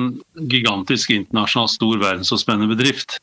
gigantisk 0.52 1.14
internasjonal 1.16 1.70
stor 1.72 2.02
verdensomspennende 2.02 2.76
bedrift. 2.76 3.22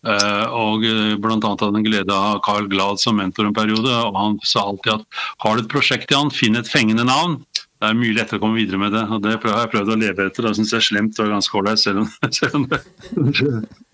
Uh, 0.00 0.46
og 0.56 0.84
blant 1.20 1.42
bl.a. 1.44 1.50
hadde 1.50 1.76
han 1.76 1.84
glede 1.84 2.14
av 2.14 2.38
Carl 2.46 2.70
Glad 2.72 3.02
som 3.02 3.18
mentor 3.20 3.50
en 3.50 3.56
periode. 3.56 3.92
og 3.92 4.16
Han 4.16 4.38
sa 4.46 4.64
alltid 4.70 4.94
at 4.94 5.22
har 5.44 5.56
du 5.56 5.64
et 5.64 5.72
prosjekt 5.72 6.12
i 6.12 6.16
han, 6.16 6.32
finn 6.32 6.56
et 6.56 6.70
fengende 6.70 7.04
navn. 7.08 7.40
Det 7.80 7.88
er 7.88 7.96
mye 7.96 8.12
lettere 8.12 8.36
å 8.36 8.42
komme 8.42 8.58
videre 8.60 8.76
med 8.76 8.92
det. 8.92 9.06
og 9.08 9.22
Det 9.24 9.38
har 9.40 9.62
jeg 9.62 9.72
prøvd 9.72 9.92
å 9.94 10.00
leve 10.02 10.26
etter. 10.28 10.44
Det 10.44 10.58
syns 10.58 10.72
jeg 10.76 10.84
slemt 10.84 11.16
var 11.16 11.30
ganske 11.32 11.56
ålreit, 11.56 11.80
selv, 11.80 12.10
selv, 12.38 12.58
om 12.58 12.66
det 12.70 12.80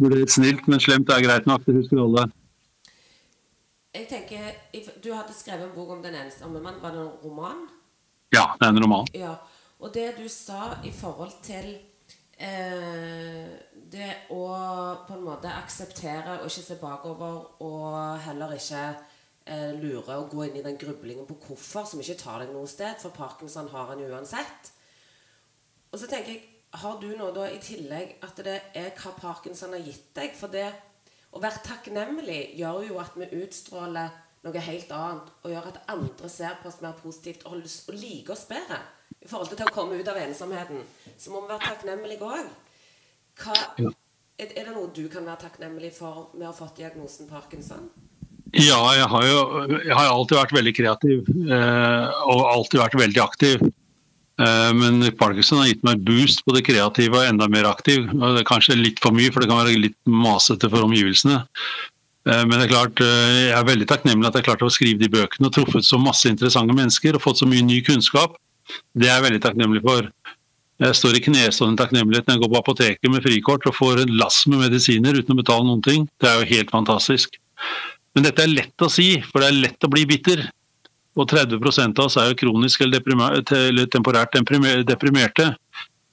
blir 0.03 0.25
snilt. 0.31 0.65
Men 0.67 0.83
slemt 0.83 1.13
er 1.15 1.23
greit 1.23 1.47
nok. 1.47 1.63
Det 1.67 1.77
husker 1.77 2.03
alle. 2.03 2.25
Jeg 3.97 4.09
tenker, 4.11 4.49
Du 5.05 5.13
hadde 5.15 5.33
skrevet 5.33 5.69
en 5.69 5.75
bok 5.77 5.95
om 5.95 6.03
Den 6.03 6.19
ensomme 6.25 6.59
mann. 6.65 6.81
Var 6.83 6.97
det 6.97 7.05
en 7.05 7.13
roman? 7.23 7.63
Ja, 8.35 8.49
det 8.59 8.67
er 8.67 8.75
en 8.75 8.83
roman. 8.83 9.07
Ja. 9.15 9.37
Og 9.79 9.95
det 9.95 10.09
du 10.19 10.27
sa 10.33 10.81
i 10.83 10.91
forhold 10.91 11.39
til 11.47 11.77
eh, 12.43 13.55
det 13.93 14.09
å 14.35 14.47
på 15.07 15.15
en 15.17 15.27
måte 15.27 15.51
akseptere 15.53 16.41
og 16.41 16.49
ikke 16.49 16.65
se 16.65 16.79
bakover, 16.81 17.39
og 17.63 18.19
heller 18.27 18.57
ikke 18.57 18.83
eh, 19.47 19.73
lure 19.79 20.19
og 20.19 20.33
gå 20.33 20.47
inn 20.47 20.59
i 20.61 20.65
den 20.65 20.79
grublingen 20.81 21.29
på 21.29 21.39
hvorfor, 21.47 21.87
som 21.87 22.03
ikke 22.03 22.19
tar 22.21 22.43
deg 22.43 22.53
noe 22.55 22.69
sted, 22.71 22.99
for 23.03 23.15
parkinson 23.15 23.71
har 23.73 23.95
en 23.95 24.05
uansett. 24.09 24.73
Og 25.93 26.01
så 26.03 26.11
tenker 26.11 26.35
jeg, 26.35 26.45
har 26.77 26.99
du 27.01 27.09
noe 27.17 27.33
da 27.33 27.47
i 27.49 27.63
tillegg 27.63 28.19
at 28.27 28.43
det 28.45 28.59
er 28.77 28.93
hva 28.99 29.15
parkinson 29.17 29.73
har 29.77 29.85
gitt 29.87 30.11
deg? 30.19 30.35
For 30.37 30.53
det 30.53 30.67
å 31.33 31.41
være 31.41 31.63
takknemlig 31.65 32.41
gjør 32.59 32.83
jo 32.91 32.99
at 33.01 33.17
vi 33.17 33.31
utstråler 33.39 34.13
noe 34.47 34.63
helt 34.63 34.93
annet, 34.95 35.33
og 35.43 35.51
gjør 35.55 35.71
at 35.73 35.81
andre 35.91 36.29
ser 36.31 36.59
på 36.61 36.71
oss 36.71 36.83
mer 36.83 36.95
positivt 37.01 37.47
og, 37.49 37.63
og 37.63 37.97
liker 37.97 38.35
oss 38.37 38.47
bedre 38.51 38.83
i 39.23 39.29
forhold 39.31 39.51
til 39.51 39.67
å 39.67 39.75
komme 39.75 39.99
ut 39.99 40.11
av 40.11 40.21
ensomheten, 40.21 40.85
så 41.19 41.33
må 41.33 41.43
vi 41.43 41.51
være 41.51 41.71
takknemlige 41.73 42.29
òg. 42.29 42.53
Er, 43.37 44.51
er, 44.53 44.67
det 44.67 44.75
noe 44.75 44.91
du 44.97 45.07
kan 45.13 45.25
være 45.27 45.47
takknemlig 45.47 45.93
for 45.97 46.31
med 46.37 46.49
å 46.49 46.51
ha 46.51 46.57
fått 46.57 46.79
diagnosen 46.81 47.29
parkinson? 47.31 47.89
Ja, 48.57 48.79
jeg 48.97 49.09
har 49.11 49.25
jo 49.27 49.41
jeg 49.75 49.97
har 49.97 50.09
alltid 50.09 50.39
vært 50.39 50.55
veldig 50.57 50.75
kreativ. 50.77 51.27
Eh, 51.29 52.23
og 52.31 52.47
alltid 52.53 52.81
vært 52.81 52.97
veldig 53.01 53.23
aktiv. 53.25 53.67
Eh, 54.37 54.71
men 54.77 55.01
Parkinson 55.17 55.63
har 55.63 55.71
gitt 55.71 55.85
meg 55.87 56.05
boost 56.07 56.45
på 56.45 56.55
det 56.57 56.65
kreative 56.69 57.21
og 57.21 57.29
enda 57.29 57.49
mer 57.53 57.69
aktiv. 57.69 58.07
Og 58.13 58.37
det 58.37 58.45
er 58.45 58.49
kanskje 58.49 58.79
litt 58.79 59.03
for 59.03 59.17
mye, 59.17 59.33
for 59.33 59.43
det 59.43 59.51
kan 59.51 59.63
være 59.63 59.77
litt 59.81 59.99
masete 60.09 60.71
for 60.73 60.87
omgivelsene. 60.87 61.43
Eh, 62.27 62.43
men 62.45 62.59
det 62.59 62.67
er 62.67 62.75
klart, 62.75 63.01
eh, 63.01 63.35
jeg 63.51 63.57
er 63.59 63.71
veldig 63.71 63.89
takknemlig 63.93 64.29
at 64.29 64.41
jeg 64.41 64.49
klarte 64.49 64.67
å 64.67 64.75
skrive 64.75 65.01
de 65.03 65.13
bøkene 65.13 65.49
og 65.49 65.55
truffet 65.55 65.87
så 65.87 66.01
masse 66.03 66.29
interessante 66.29 66.75
mennesker 66.77 67.17
og 67.17 67.23
fått 67.23 67.43
så 67.43 67.49
mye 67.49 67.65
ny 67.65 67.81
kunnskap. 67.87 68.37
Det 68.99 69.07
er 69.07 69.21
jeg 69.21 69.27
veldig 69.29 69.43
takknemlig 69.45 69.83
for. 69.85 70.11
Jeg 70.83 70.97
står 70.99 71.17
i 71.17 71.23
knestående 71.25 71.81
takknemlighet 71.81 72.27
når 72.27 72.37
jeg 72.37 72.43
går 72.43 72.53
på 72.53 72.61
apoteket 72.61 73.13
med 73.13 73.25
frikort 73.25 73.65
og 73.69 73.77
får 73.79 74.03
en 74.03 74.15
lass 74.21 74.43
med 74.51 74.61
medisiner 74.61 75.17
uten 75.17 75.33
å 75.33 75.39
betale 75.39 75.65
noen 75.65 75.85
ting. 75.85 76.05
Det 76.21 76.29
er 76.29 76.43
jo 76.43 76.51
helt 76.51 76.73
fantastisk. 76.75 77.39
Men 78.17 78.27
dette 78.27 78.45
er 78.45 78.53
lett 78.53 78.85
å 78.85 78.91
si, 78.93 79.15
for 79.31 79.41
det 79.41 79.49
er 79.49 79.63
lett 79.65 79.87
å 79.89 79.93
bli 79.93 80.05
bitter. 80.09 80.45
Og 81.17 81.31
30% 81.33 81.97
av 81.97 82.11
oss 82.11 82.19
er 82.21 82.29
jo 82.29 82.39
kronisk 82.43 82.85
eller, 82.85 83.01
eller 83.57 83.89
temporært 83.93 84.37
deprimerte. 84.37 85.49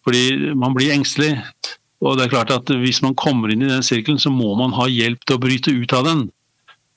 Fordi 0.08 0.54
man 0.56 0.76
blir 0.76 0.96
engstelig. 0.96 1.36
Og 2.04 2.18
det 2.20 2.26
er 2.26 2.34
klart 2.34 2.52
at 2.52 2.68
Hvis 2.68 3.02
man 3.04 3.16
kommer 3.16 3.52
inn 3.52 3.64
i 3.64 3.72
den 3.72 3.84
sirkelen, 3.84 4.20
så 4.20 4.32
må 4.32 4.56
man 4.60 4.76
ha 4.76 4.88
hjelp 4.88 5.24
til 5.24 5.36
å 5.36 5.44
bryte 5.44 5.76
ut 5.76 5.96
av 5.96 6.08
den. 6.08 6.28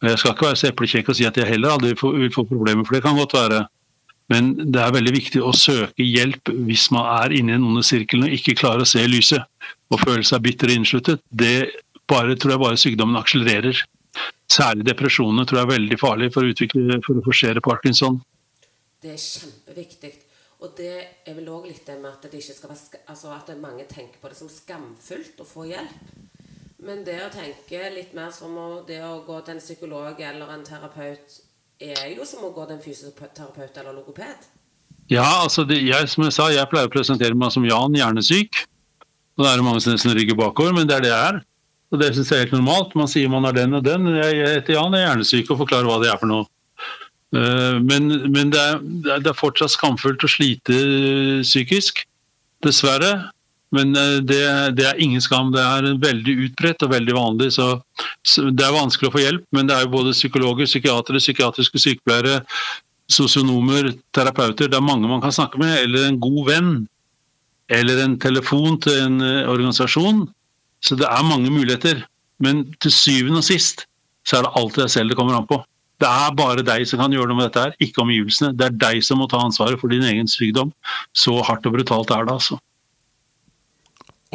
Jeg 0.07 0.19
skal 0.21 0.35
ikke 0.35 0.47
være 0.51 0.61
så 0.61 0.71
eplekjekk 0.71 1.11
og 1.11 1.19
si 1.19 1.27
at 1.27 1.39
jeg 1.39 1.49
heller 1.49 1.73
aldri 1.75 1.95
vil 1.97 2.35
få 2.35 2.45
problemer, 2.47 2.85
for 2.85 2.95
det 2.95 3.03
kan 3.03 3.19
godt 3.19 3.35
være. 3.35 3.65
Men 4.33 4.53
det 4.59 4.83
er 4.83 4.95
veldig 4.95 5.13
viktig 5.15 5.43
å 5.45 5.53
søke 5.55 6.03
hjelp 6.03 6.51
hvis 6.67 6.89
man 6.95 7.07
er 7.23 7.35
inne 7.37 7.55
i 7.55 7.59
en 7.59 7.67
onde 7.69 7.85
og 7.87 8.33
ikke 8.35 8.57
klarer 8.59 8.83
å 8.83 8.89
se 8.89 9.05
lyset 9.07 9.47
og 9.93 10.03
føle 10.03 10.27
seg 10.27 10.43
bitter 10.43 10.73
og 10.73 10.81
innsluttet. 10.81 11.23
Det 11.31 11.57
bare, 12.11 12.35
tror 12.35 12.57
jeg 12.57 12.63
bare 12.65 12.81
sykdommen 12.81 13.21
akselererer. 13.21 13.85
Særlig 14.51 14.87
depresjonene 14.89 15.47
tror 15.47 15.61
jeg 15.61 15.69
er 15.69 15.75
veldig 15.75 15.99
farlig 16.01 16.31
for 16.35 16.47
å, 16.47 16.51
utvikle, 16.51 17.01
for 17.07 17.19
å 17.19 17.25
forsere 17.27 17.63
parkinson. 17.63 18.19
Det 19.03 19.15
er 19.15 19.23
kjempeviktig. 19.23 20.13
Og 20.65 20.73
det 20.79 20.93
er 21.29 21.35
vel 21.37 21.51
òg 21.53 21.67
litt 21.69 21.85
det 21.87 21.99
med 22.01 22.15
at, 22.15 22.31
det 22.33 22.41
være, 22.41 23.03
altså 23.13 23.35
at 23.35 23.51
mange 23.61 23.85
tenker 23.91 24.19
på 24.23 24.31
det 24.33 24.39
som 24.39 24.51
skamfullt 24.51 25.43
å 25.43 25.47
få 25.47 25.67
hjelp. 25.69 26.15
Men 26.87 27.05
det 27.07 27.19
å 27.25 27.33
tenke 27.33 27.91
litt 27.93 28.15
mer 28.17 28.33
som 28.35 28.57
det 28.89 28.99
å 29.05 29.21
gå 29.27 29.37
til 29.45 29.57
en 29.57 29.63
psykolog 29.63 30.21
eller 30.21 30.53
en 30.55 30.65
terapeut 30.65 31.37
er 31.81 32.15
jo 32.15 32.25
som 32.29 32.45
å 32.47 32.53
gå 32.55 32.65
til 32.67 32.77
en 32.77 32.85
fysioterapeut 32.85 33.81
eller 33.81 33.97
logoped. 33.97 34.47
Ja, 35.13 35.27
altså 35.43 35.63
det, 35.69 35.79
jeg, 35.87 36.09
som 36.11 36.25
jeg 36.27 36.35
sa, 36.35 36.49
jeg 36.51 36.67
pleier 36.71 36.89
å 36.89 36.93
presentere 36.93 37.37
meg 37.39 37.53
som 37.55 37.67
Jan, 37.67 37.95
hjernesyk. 37.95 38.65
Og 39.37 39.45
det 39.45 39.53
er 39.53 39.63
mange 39.63 39.83
som 39.85 40.17
rygger 40.17 40.39
bakover, 40.39 40.73
men 40.75 40.89
det 40.89 40.97
er 40.97 41.05
det 41.05 41.13
jeg 41.13 41.31
er. 41.35 41.41
Og 41.93 42.01
det 42.01 42.11
syns 42.17 42.33
jeg 42.33 42.41
er 42.41 42.47
helt 42.47 42.57
normalt. 42.57 42.97
Man 42.99 43.11
sier 43.11 43.31
man 43.31 43.47
er 43.47 43.55
den 43.55 43.77
og 43.79 43.85
den. 43.87 44.09
Jeg, 44.17 44.41
heter 44.57 44.79
Jan, 44.79 44.97
jeg 44.97 45.05
er 45.05 45.11
hjernesyk 45.13 45.53
og 45.53 45.61
forklarer 45.63 45.91
hva 45.91 46.01
det 46.03 46.11
er 46.11 46.21
for 46.23 46.33
noe. 46.33 46.49
Uh, 47.35 47.79
men, 47.83 48.09
men 48.33 48.51
det, 48.55 48.63
er, 48.63 48.81
det, 49.13 49.29
er, 49.29 49.37
fortsatt 49.37 49.75
skamfullt 49.75 50.25
å 50.25 50.31
slite 50.31 50.81
psykisk. 51.45 52.03
Dessverre. 52.65 53.13
Men 53.75 53.97
uh, 53.99 54.19
det, 54.23 54.41
det, 54.79 54.87
er 54.87 55.03
ingen 55.03 55.23
skam. 55.23 55.53
Det 55.55 55.63
er 55.63 55.89
veldig 56.03 56.35
utbredt 56.47 56.85
og 56.87 56.93
veldig 56.95 57.17
vanlig. 57.17 57.53
Så, 57.57 57.69
det 58.37 58.67
er 58.67 58.77
vanskelig 58.77 59.11
å 59.11 59.15
få 59.17 59.25
hjelp, 59.25 59.47
men 59.57 59.69
det 59.69 59.77
er 59.77 59.87
jo 59.87 59.95
både 59.97 60.17
psykologer, 60.17 60.69
psykiatere, 60.71 61.23
psykiatriske 61.23 61.83
sykepleiere, 61.83 62.41
sosionomer, 63.13 63.93
terapeuter. 64.17 64.71
Det 64.71 64.79
er 64.79 64.87
mange 64.87 65.11
man 65.11 65.23
kan 65.25 65.35
snakke 65.35 65.61
med. 65.63 65.79
Eller 65.85 66.09
en 66.09 66.21
god 66.23 66.43
venn. 66.51 66.75
Eller 67.73 68.05
en 68.05 68.19
telefon 68.23 68.79
til 68.83 69.01
en 69.09 69.23
uh, 69.23 69.47
organisasjon. 69.51 70.27
Så 70.85 70.99
det 70.99 71.09
er 71.11 71.27
mange 71.27 71.51
muligheter. 71.51 72.05
Men 72.43 72.67
til 72.85 72.93
syvende 72.93 73.41
og 73.41 73.49
sist 73.49 73.87
så 74.27 74.39
er 74.39 74.47
det 74.47 74.57
alltid 74.59 74.83
deg 74.83 74.93
selv 74.93 75.13
det 75.13 75.17
kommer 75.19 75.39
an 75.39 75.49
på. 75.49 75.61
Det 76.03 76.09
er 76.09 76.35
bare 76.37 76.65
deg 76.67 76.85
som 76.89 77.01
kan 77.01 77.15
gjøre 77.15 77.31
noe 77.31 77.39
med 77.39 77.47
dette, 77.49 77.63
her, 77.63 77.77
ikke 77.81 78.03
omgivelsene. 78.03 78.53
Det 78.59 78.67
er 78.67 78.79
deg 78.83 79.05
som 79.07 79.23
må 79.23 79.29
ta 79.33 79.41
ansvaret 79.41 79.81
for 79.81 79.93
din 79.93 80.05
egen 80.05 80.29
sykdom. 80.29 80.73
Så 81.17 81.39
hardt 81.47 81.65
og 81.69 81.77
brutalt 81.79 82.13
er 82.13 82.27
det, 82.27 82.35
altså. 82.35 82.59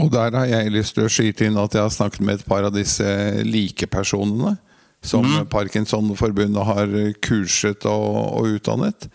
Og 0.01 0.10
der 0.13 0.34
har 0.34 0.48
jeg 0.50 0.74
lyst 0.74 0.96
til 0.98 1.05
å 1.05 1.12
skyte 1.12 1.46
inn 1.48 1.60
at 1.62 1.75
jeg 1.77 1.84
har 1.86 1.93
snakket 1.93 2.24
med 2.25 2.39
et 2.39 2.48
par 2.48 2.65
av 2.65 2.74
disse 2.74 3.05
likepersonene 3.46 4.55
som 5.01 5.25
mm. 5.25 5.46
Parkinsonforbundet 5.50 6.65
har 6.65 6.88
kurset 7.25 7.86
og, 7.89 8.38
og, 8.38 8.48
utdannet. 8.58 9.10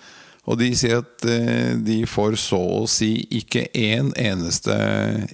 Og 0.46 0.58
de 0.60 0.76
sier 0.78 0.98
at 1.02 1.24
eh, 1.30 1.74
de 1.82 2.06
får 2.10 2.36
så 2.38 2.58
å 2.80 2.86
si 2.90 3.26
ikke 3.38 3.66
én 3.74 4.12
eneste 4.18 4.74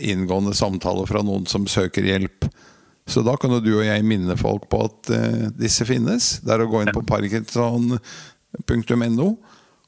inngående 0.00 0.54
samtale 0.56 1.06
fra 1.08 1.22
noen 1.24 1.46
som 1.48 1.66
søker 1.68 2.04
hjelp. 2.08 2.48
Så 3.08 3.22
da 3.26 3.36
kan 3.40 3.50
jo 3.52 3.60
du 3.60 3.74
og 3.78 3.86
jeg 3.86 4.04
minne 4.06 4.36
folk 4.40 4.68
på 4.70 4.78
at 4.86 5.10
uh, 5.10 5.50
disse 5.58 5.84
finnes. 5.88 6.40
Det 6.44 6.52
er 6.54 6.62
å 6.62 6.70
gå 6.70 6.82
inn 6.84 6.94
på 6.94 7.02
parkinson.no 7.08 7.98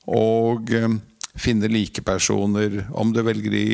og 0.05 0.71
um, 0.75 0.99
finne 1.35 1.69
likepersoner, 1.71 2.85
om 2.95 3.13
du 3.13 3.23
velger 3.27 3.55
i 3.59 3.69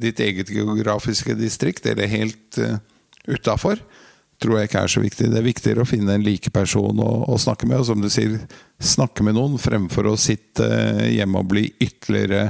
ditt 0.00 0.20
eget 0.20 0.50
geografiske 0.50 1.36
distrikt 1.38 1.86
eller 1.86 2.10
helt 2.10 2.58
uh, 2.58 2.78
utafor. 3.30 3.78
Tror 4.40 4.56
jeg 4.56 4.70
ikke 4.70 4.82
er 4.82 4.90
så 4.90 5.02
viktig. 5.04 5.28
Det 5.30 5.38
er 5.38 5.46
viktigere 5.46 5.84
å 5.84 5.88
finne 5.88 6.16
en 6.16 6.24
likeperson 6.24 7.02
å, 7.04 7.10
å 7.28 7.36
snakke 7.38 7.68
med. 7.68 7.82
Og 7.82 7.90
som 7.90 8.00
du 8.00 8.08
sier, 8.10 8.38
snakke 8.80 9.24
med 9.26 9.36
noen 9.36 9.58
fremfor 9.60 10.08
å 10.08 10.16
sitte 10.18 10.66
hjemme 11.12 11.42
og 11.42 11.50
bli 11.52 11.66
ytterligere 11.76 12.48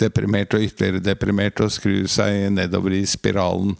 deprimert 0.00 0.56
og 0.56 0.64
ytterligere 0.64 1.04
deprimert 1.04 1.60
og 1.64 1.72
skru 1.72 2.06
seg 2.10 2.48
nedover 2.56 2.96
i 2.96 3.04
spiralen. 3.08 3.76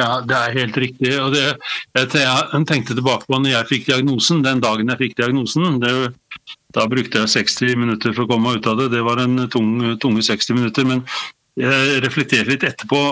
Ja, 0.00 0.20
det 0.24 0.36
er 0.36 0.56
helt 0.56 0.76
riktig. 0.80 1.12
og 1.20 1.34
det, 1.34 1.58
Jeg 1.94 2.64
tenkte 2.68 2.96
tilbake 2.96 3.26
på 3.28 3.38
når 3.38 3.52
jeg 3.52 3.70
fikk 3.70 3.88
diagnosen, 3.90 4.44
den 4.46 4.62
dagen 4.64 4.88
jeg 4.88 5.00
fikk 5.02 5.16
diagnosen. 5.18 5.80
Det, 5.82 5.92
da 6.76 6.86
brukte 6.88 7.24
jeg 7.24 7.34
60 7.34 7.76
minutter 7.76 8.14
for 8.14 8.24
å 8.24 8.30
komme 8.30 8.48
meg 8.48 8.60
ut 8.60 8.70
av 8.70 8.78
det. 8.80 8.90
Det 8.94 9.02
var 9.04 9.20
en 9.20 9.48
tung, 9.52 9.74
tunge 10.00 10.24
60 10.24 10.56
minutter. 10.56 10.86
Men 10.88 11.02
jeg 11.60 12.00
reflekterte 12.06 12.54
litt 12.54 12.64
etterpå. 12.64 13.02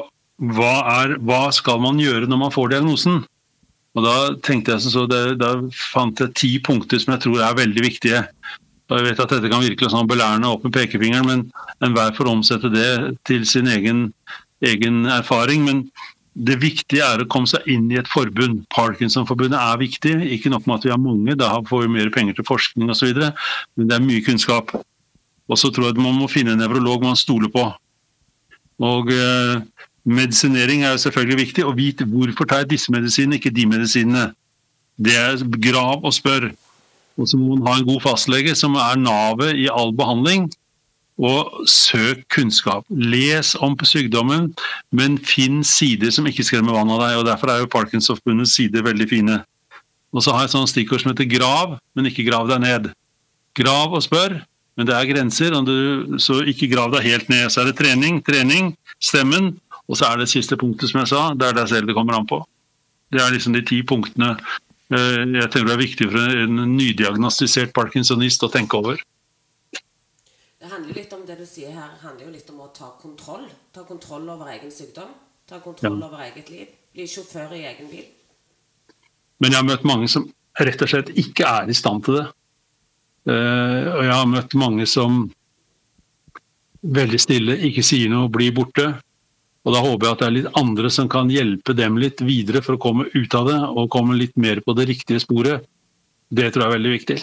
Hva, 0.54 0.75
er, 1.02 1.16
hva 1.26 1.49
skal 1.52 1.80
man 1.83 1.99
gjøre 2.00 2.28
når 2.30 2.40
man 2.47 2.54
får 2.54 2.73
diagnosen? 2.76 3.25
Og 3.99 4.04
Da 4.04 4.16
tenkte 4.47 4.76
jeg 4.76 4.92
så, 4.95 5.04
det, 5.11 5.38
da 5.40 5.57
fant 5.75 6.21
jeg 6.23 6.37
ti 6.38 6.50
punkter 6.62 7.00
som 7.02 7.16
jeg 7.16 7.25
tror 7.25 7.42
er 7.42 7.57
veldig 7.59 7.85
viktige. 7.85 8.21
Og 8.88 9.00
jeg 9.00 9.09
vet 9.09 9.23
at 9.25 9.33
Dette 9.35 9.50
kan 9.50 9.64
virke 9.64 9.90
sånn 9.90 10.09
belærende 10.09 10.52
opp 10.52 10.62
med 10.64 10.76
pekefingeren, 10.76 11.26
men 11.26 11.42
enhver 11.85 12.14
får 12.16 12.30
omsette 12.30 12.71
det 12.73 12.90
til 13.28 13.42
sin 13.49 13.68
egen, 13.68 14.07
egen 14.64 15.02
erfaring. 15.18 15.66
Men 15.66 15.83
det 16.38 16.59
viktige 16.62 17.02
er 17.02 17.23
å 17.23 17.26
komme 17.30 17.50
seg 17.50 17.66
inn 17.71 17.88
i 17.90 17.99
et 17.99 18.09
forbund. 18.11 18.61
Parkinsonforbundet 18.75 19.59
er 19.59 19.80
viktig. 19.80 20.14
Ikke 20.37 20.52
nok 20.52 20.68
med 20.68 20.78
at 20.78 20.87
vi 20.87 20.92
har 20.92 21.00
mange, 21.02 21.35
da 21.38 21.50
får 21.66 21.85
vi 21.85 21.95
mer 21.97 22.12
penger 22.14 22.38
til 22.38 22.47
forskning 22.47 22.92
osv., 22.95 23.11
men 23.18 23.90
det 23.90 23.97
er 23.97 24.04
mye 24.04 24.23
kunnskap. 24.26 24.71
Og 25.49 25.59
så 25.59 25.73
tror 25.73 25.88
jeg 25.88 25.97
at 25.97 26.02
man 26.04 26.18
må 26.18 26.28
finne 26.30 26.54
en 26.54 26.62
nevrolog 26.62 27.02
man 27.02 27.18
stoler 27.18 27.50
på. 27.50 27.64
Og 28.85 29.11
eh, 29.11 29.59
Medisinering 30.09 30.85
er 30.85 30.95
jo 30.95 31.02
selvfølgelig 31.02 31.40
viktig. 31.42 31.64
Å 31.66 31.75
vite 31.76 32.07
hvorfor 32.09 32.49
tar 32.49 32.62
jeg 32.62 32.73
disse 32.76 32.92
medisinene, 32.95 33.37
ikke 33.37 33.52
de 33.52 33.66
medisinene. 33.68 34.30
Det 34.97 35.16
er 35.18 35.42
grav 35.68 36.07
og 36.07 36.14
spør. 36.16 36.49
Og 37.18 37.28
så 37.28 37.38
må 37.40 37.57
man 37.57 37.66
ha 37.66 37.75
en 37.80 37.88
god 37.88 38.04
fastlege 38.07 38.54
som 38.57 38.78
er 38.78 39.00
navet 39.00 39.59
i 39.59 39.66
all 39.73 39.90
behandling 39.97 40.47
og 41.18 41.66
søk 41.66 42.22
kunnskap. 42.30 42.87
Les 42.90 43.54
om 43.64 43.75
på 43.76 43.87
sykdommen, 43.88 44.52
men 44.94 45.18
finn 45.18 45.64
sider 45.66 46.12
som 46.14 46.26
ikke 46.30 46.46
skremmer 46.46 46.76
vann 46.76 46.92
av 46.94 47.02
deg. 47.02 47.16
og 47.18 47.26
Derfor 47.26 47.52
er 47.52 47.62
jo 47.62 47.72
Parkinsonforbundets 47.72 48.54
sider 48.58 48.87
veldig 48.87 49.08
fine. 49.10 49.40
Og 50.14 50.22
så 50.25 50.32
har 50.32 50.44
jeg 50.44 50.52
et 50.52 50.56
sånt 50.56 50.70
stikkord 50.70 51.02
som 51.02 51.12
heter 51.12 51.28
'grav, 51.28 51.78
men 51.94 52.06
ikke 52.06 52.25
grav 52.30 52.48
deg 52.48 52.62
ned'. 52.62 52.92
Grav 53.58 53.92
og 53.92 54.02
spør, 54.02 54.38
men 54.76 54.87
det 54.87 54.94
er 54.94 55.10
grenser, 55.10 55.50
så 56.22 56.44
ikke 56.46 56.70
grav 56.70 56.92
deg 56.94 57.02
helt 57.02 57.28
ned. 57.28 57.50
Så 57.50 57.60
er 57.60 57.64
det 57.66 57.76
trening, 57.76 58.22
trening, 58.22 58.76
stemmen, 59.02 59.59
og 59.88 59.96
så 59.96 60.12
er 60.12 60.18
det 60.18 60.28
siste 60.31 60.57
punktet, 60.57 60.90
som 60.90 61.00
jeg 61.00 61.09
sa, 61.09 61.35
det 61.35 61.48
er 61.48 61.59
deg 61.59 61.68
selv 61.68 61.87
det 61.88 61.96
kommer 61.96 62.14
an 62.14 62.28
på. 62.28 62.44
Det 63.12 63.20
er 63.20 63.33
liksom 63.33 63.52
de 63.57 63.64
ti 63.64 63.83
punktene 63.83 64.37
eh, 64.92 65.24
jeg 65.24 65.50
tenker 65.50 65.66
det 65.66 65.74
er 65.74 65.81
viktig 65.81 66.11
for 66.12 66.42
en 66.44 66.76
nydiagnostisert 66.76 67.72
parkinsonist 67.72 68.44
å 68.44 68.52
tenke 68.52 68.76
over. 68.76 69.00
Det 70.68 70.74
handler 70.74 70.96
litt 71.00 71.12
om 71.16 71.22
det 71.24 71.35
du 71.38 71.46
sier 71.48 71.70
her, 71.72 71.92
handler 72.02 72.26
jo 72.26 72.31
litt 72.35 72.48
om 72.52 72.59
å 72.61 72.66
ta 72.76 72.90
kontroll. 73.00 73.46
Ta 73.72 73.87
kontroll 73.88 74.26
over 74.28 74.50
egen 74.52 74.68
sykdom. 74.68 75.14
Ta 75.48 75.62
kontroll 75.64 75.94
ja. 75.96 76.09
over 76.11 76.24
eget 76.26 76.50
liv. 76.52 76.74
Bli 76.92 77.07
sjåfør 77.09 77.54
i 77.57 77.62
egen 77.70 77.87
bil. 77.88 78.02
Men 79.40 79.54
jeg 79.54 79.62
har 79.62 79.64
møtt 79.64 79.87
mange 79.88 80.11
som 80.12 80.26
rett 80.61 80.85
og 80.85 80.90
slett 80.92 81.09
ikke 81.22 81.46
er 81.48 81.72
i 81.72 81.76
stand 81.78 82.04
til 82.04 82.18
det. 82.18 82.24
Uh, 83.24 83.88
og 83.94 84.02
jeg 84.04 84.12
har 84.12 84.28
møtt 84.28 84.57
mange 84.61 84.85
som 84.92 85.16
veldig 86.98 87.20
stille 87.24 87.57
ikke 87.70 87.87
sier 87.88 88.12
noe, 88.12 88.28
blir 88.28 88.52
borte. 88.61 88.90
Og 89.64 89.72
da 89.72 89.81
håper 89.87 90.04
jeg 90.04 90.18
at 90.18 90.20
det 90.20 90.28
er 90.28 90.37
litt 90.37 90.61
andre 90.61 90.92
som 90.92 91.09
kan 91.09 91.33
hjelpe 91.33 91.78
dem 91.81 91.96
litt 91.96 92.20
videre 92.20 92.61
for 92.66 92.76
å 92.76 92.83
komme 92.83 93.09
ut 93.14 93.38
av 93.40 93.48
det, 93.48 93.57
og 93.72 93.88
komme 93.96 94.20
litt 94.20 94.37
mer 94.37 94.61
på 94.61 94.76
det 94.76 94.90
riktige 94.92 95.24
sporet. 95.24 95.64
Det 96.28 96.52
tror 96.52 96.66
jeg 96.66 96.68
er 96.68 96.76
veldig 96.76 96.94
viktig. 96.98 97.18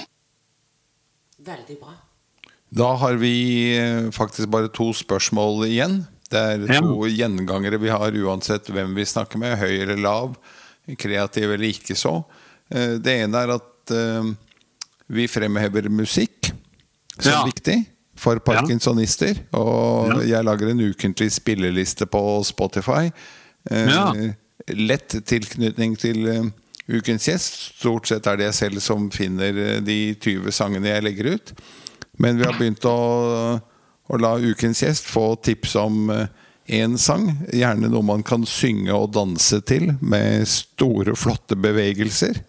Veldig 1.46 1.80
bra. 1.86 1.94
Da 2.70 2.94
har 2.94 3.14
vi 3.14 3.78
eh, 3.78 4.12
faktisk 4.12 4.50
bare 4.50 4.70
to 4.74 4.90
spørsmål 4.94 5.68
igjen. 5.70 6.02
Det 6.32 6.42
er 6.42 6.64
to 6.82 7.06
ja. 7.06 7.14
gjengangere 7.26 7.80
vi 7.80 7.92
har 7.94 8.18
uansett 8.26 8.70
hvem 8.74 8.96
vi 8.98 9.06
snakker 9.06 9.40
med, 9.40 9.58
høy 9.62 9.84
eller 9.84 10.00
lav, 10.02 10.34
kreativ 11.00 11.54
eller 11.54 11.70
ikke 11.70 11.98
så. 11.98 12.18
Eh, 12.74 12.98
det 13.00 13.20
ene 13.24 13.44
er 13.46 13.56
at 13.56 13.94
eh, 13.94 14.32
vi 15.14 15.28
fremhever 15.30 15.90
musikk 15.94 16.50
som 17.20 17.32
ja. 17.32 17.44
viktig 17.46 17.78
for 18.20 18.42
parkinsonister. 18.44 19.44
Og 19.60 20.12
ja. 20.18 20.20
jeg 20.36 20.50
lager 20.50 20.72
en 20.72 20.84
ukentlig 20.90 21.30
spilleliste 21.36 22.08
på 22.10 22.22
Spotify. 22.48 23.10
Ja. 23.70 24.12
Lett 24.72 25.16
tilknytning 25.28 25.96
til 26.00 26.28
ukens 26.88 27.28
gjest. 27.28 27.58
Stort 27.80 28.08
sett 28.10 28.28
er 28.30 28.40
det 28.40 28.50
jeg 28.50 28.58
selv 28.60 28.84
som 28.84 29.10
finner 29.14 29.82
de 29.84 29.98
20 30.16 30.54
sangene 30.56 30.94
jeg 30.94 31.06
legger 31.06 31.34
ut. 31.36 31.54
Men 32.18 32.40
vi 32.40 32.48
har 32.48 32.58
begynt 32.58 32.86
å, 32.88 32.98
å 34.08 34.20
la 34.22 34.36
ukens 34.40 34.84
gjest 34.84 35.10
få 35.10 35.34
tips 35.44 35.76
om 35.80 36.12
én 36.12 36.96
eh, 36.96 37.00
sang. 37.02 37.30
Gjerne 37.54 37.92
noe 37.92 38.06
man 38.06 38.24
kan 38.26 38.46
synge 38.50 38.94
og 38.96 39.14
danse 39.16 39.62
til, 39.68 39.94
med 40.02 40.48
store, 40.50 41.16
flotte 41.20 41.58
bevegelser. 41.60 42.42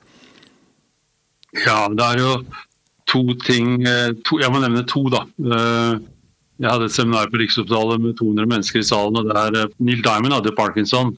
Ja, 1.65 1.87
det 1.89 2.05
er 2.05 2.21
jo 2.21 2.33
to 3.09 3.23
ting 3.47 3.81
eh, 3.87 4.13
to, 4.27 4.41
Jeg 4.43 4.53
må 4.53 4.61
nevne 4.63 4.85
to, 4.89 5.07
da. 5.13 5.25
Eh, 5.25 6.05
jeg 6.57 6.73
hadde 6.73 6.89
et 6.89 6.95
seminar 6.95 7.29
på 7.29 7.41
Rikshospitalet 7.41 8.01
med 8.01 8.17
200 8.17 8.49
mennesker 8.49 8.81
i 8.81 8.87
salen. 8.87 9.19
og 9.21 9.29
det 9.29 9.37
er 9.37 9.75
Neil 9.77 10.03
Diamond 10.05 10.39
hadde 10.39 10.57
parkinson. 10.57 11.13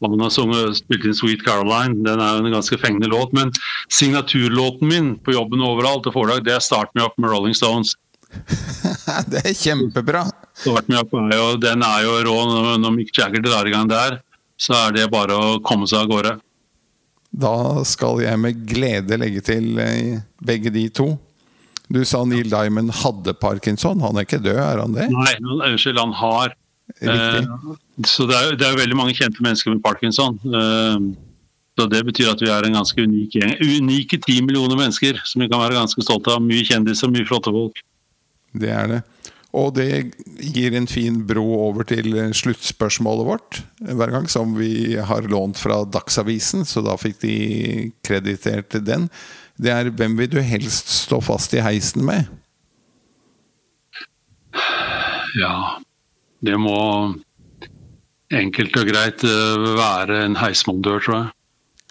Han 0.00 0.20
har 0.20 0.30
sunget, 0.32 0.78
spilt 0.80 1.04
inn 1.04 1.16
'Sweet 1.16 1.42
Caroline'. 1.44 1.98
Den 2.04 2.20
er 2.20 2.36
jo 2.36 2.44
en 2.44 2.54
ganske 2.54 2.78
fengende 2.80 3.10
låt. 3.12 3.32
Men 3.36 3.52
signaturlåten 3.92 4.88
min 4.88 5.18
på 5.18 5.34
jobben 5.36 5.60
overalt 5.60 6.06
og 6.08 6.16
foredrag, 6.16 6.44
det 6.44 6.54
er 6.54 6.64
'Start 6.64 6.94
Me 6.94 7.04
Up' 7.04 7.18
med 7.18 7.30
Rolling 7.30 7.54
Stones. 7.54 7.96
det 9.30 9.42
er 9.44 9.54
kjempebra. 9.54 10.24
Start 10.54 10.88
Me 10.88 11.00
Up 11.00 11.12
er 11.14 11.36
jo, 11.36 11.56
den 11.56 11.82
er 11.82 12.04
jo 12.06 12.16
rå. 12.24 12.36
Når 12.78 12.94
Mick 12.96 13.18
Jagger 13.18 13.42
drar 13.44 13.66
i 13.66 13.74
gang 13.74 13.88
der, 13.88 14.20
så 14.56 14.76
er 14.86 14.92
det 14.96 15.10
bare 15.12 15.36
å 15.36 15.58
komme 15.64 15.88
seg 15.88 16.04
av 16.04 16.08
gårde. 16.12 16.38
Da 17.30 17.84
skal 17.86 18.22
jeg 18.24 18.38
med 18.42 18.64
glede 18.66 19.18
legge 19.20 19.42
til 19.46 19.78
eh, 19.78 20.22
begge 20.42 20.72
de 20.74 20.88
to. 20.88 21.12
Du 21.90 22.02
sa 22.06 22.22
Neil 22.24 22.50
Diamond 22.50 22.92
hadde 23.02 23.34
parkinson. 23.34 24.02
Han 24.02 24.18
er 24.18 24.26
ikke 24.26 24.42
død, 24.42 24.58
er 24.62 24.82
han 24.82 24.94
det? 24.94 25.08
Nei, 25.10 25.34
unnskyld, 25.42 25.98
han 25.98 26.14
har. 26.14 26.54
Eh, 26.98 27.44
så 28.06 28.26
det 28.28 28.36
er, 28.36 28.56
det 28.58 28.66
er 28.66 28.78
veldig 28.78 28.98
mange 28.98 29.16
kjente 29.16 29.42
mennesker 29.44 29.74
med 29.74 29.82
parkinson. 29.84 30.38
Eh, 30.44 31.10
så 31.78 31.86
Det 31.88 32.02
betyr 32.04 32.32
at 32.32 32.42
vi 32.42 32.50
er 32.52 32.66
en 32.66 32.76
ganske 32.76 33.02
unik 33.02 33.38
gjeng. 33.38 33.54
Unike 33.62 34.18
ti 34.26 34.40
millioner 34.44 34.76
mennesker 34.76 35.20
som 35.24 35.40
vi 35.40 35.48
kan 35.48 35.62
være 35.62 35.78
ganske 35.78 36.04
stolte 36.04 36.34
av. 36.34 36.42
Mye 36.44 36.66
kjendiser, 36.66 37.08
mye 37.12 37.28
flotte 37.28 37.52
folk. 37.54 37.80
Det 38.52 38.72
er 38.74 38.90
det. 38.90 39.00
Og 39.56 39.72
det 39.74 40.12
gir 40.54 40.76
en 40.78 40.86
fin 40.86 41.16
bro 41.26 41.42
over 41.66 41.86
til 41.88 42.12
sluttspørsmålet 42.36 43.26
vårt 43.26 43.62
hver 43.80 44.12
gang, 44.12 44.28
som 44.30 44.52
vi 44.58 44.94
har 44.94 45.26
lånt 45.26 45.58
fra 45.58 45.80
Dagsavisen, 45.88 46.62
så 46.68 46.84
da 46.86 46.94
fikk 47.00 47.18
de 47.24 47.36
kreditert 48.06 48.76
den. 48.86 49.08
Det 49.58 49.70
er 49.70 49.90
'Hvem 49.90 50.16
vil 50.18 50.30
du 50.30 50.40
helst 50.40 50.88
stå 50.88 51.20
fast 51.20 51.54
i 51.54 51.60
heisen 51.60 52.02
med'? 52.02 52.28
Ja, 55.40 55.78
det 56.44 56.56
må 56.60 56.78
enkelt 58.30 58.76
og 58.78 58.90
greit 58.90 59.24
eh, 59.26 59.64
være 59.76 60.24
en 60.26 60.38
heismontør, 60.38 61.02
tror 61.02 61.16
jeg. 61.16 61.32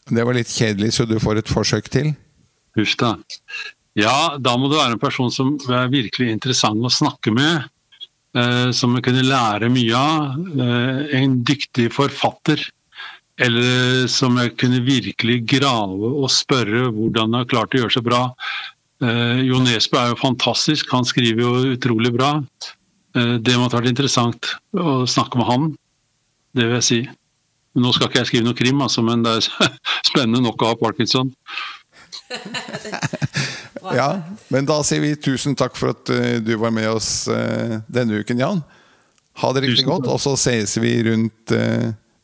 Det 0.10 0.26
var 0.26 0.38
litt 0.38 0.52
kjedelig, 0.52 0.94
så 0.96 1.06
du 1.06 1.20
får 1.22 1.42
et 1.42 1.52
forsøk 1.52 1.90
til? 1.94 2.14
Huff 2.78 2.96
da. 3.00 3.16
Ja, 4.00 4.38
da 4.40 4.56
må 4.58 4.70
du 4.70 4.78
være 4.78 4.96
en 4.96 5.02
person 5.02 5.30
som 5.34 5.58
er 5.68 5.92
virkelig 5.92 6.32
interessant 6.32 6.82
å 6.86 6.94
snakke 6.94 7.34
med. 7.36 7.68
Eh, 8.38 8.70
som 8.76 8.94
vi 8.96 9.04
kunne 9.06 9.26
lære 9.26 9.72
mye 9.74 10.00
av. 10.00 10.42
Eh, 10.66 11.16
en 11.22 11.40
dyktig 11.46 11.92
forfatter. 11.96 12.70
eller 13.40 14.04
som 14.12 14.36
jeg 14.36 14.58
kunne 14.60 14.82
virkelig 14.84 15.46
grave 15.48 16.10
og 16.10 16.28
spørre 16.28 16.90
hvordan 16.92 17.30
han 17.30 17.38
har 17.38 17.46
klart 17.48 17.72
å 17.72 17.80
gjøre 17.80 17.94
seg 17.96 18.04
bra. 18.04 18.34
Jo 19.48 19.62
Nesbø 19.64 19.96
er 19.96 20.10
jo 20.12 20.18
fantastisk, 20.20 20.92
han 20.92 21.08
skriver 21.08 21.46
jo 21.46 21.72
utrolig 21.78 22.12
bra. 22.12 22.34
Eh, 23.18 23.36
det 23.42 23.58
måtte 23.58 23.80
vært 23.80 23.92
interessant 23.92 24.52
å 24.74 25.04
snakke 25.10 25.40
med 25.40 25.50
han, 25.50 25.68
det 26.58 26.68
vil 26.68 26.78
jeg 26.80 26.88
si. 26.88 27.00
Nå 27.80 27.94
skal 27.94 28.10
ikke 28.10 28.22
jeg 28.22 28.30
skrive 28.32 28.48
noe 28.48 28.58
krim, 28.58 28.82
altså, 28.86 29.04
men 29.06 29.24
det 29.26 29.38
er 29.40 29.76
spennende 30.10 30.44
nok 30.46 30.62
å 30.62 30.72
ha 30.72 30.80
parkinson. 30.80 31.32
ja, 34.00 34.10
men 34.54 34.68
da 34.70 34.80
sier 34.86 35.02
vi 35.02 35.16
tusen 35.18 35.58
takk 35.58 35.78
for 35.78 35.96
at 35.96 36.12
uh, 36.14 36.38
du 36.44 36.54
var 36.62 36.74
med 36.76 36.90
oss 36.92 37.30
uh, 37.32 37.80
denne 37.90 38.22
uken, 38.22 38.42
Jan. 38.42 38.62
Ha 39.40 39.52
det 39.56 39.64
riktig 39.66 39.88
godt, 39.88 40.10
og 40.12 40.20
så 40.22 40.36
sees 40.38 40.76
vi 40.82 40.98
rundt 41.06 41.54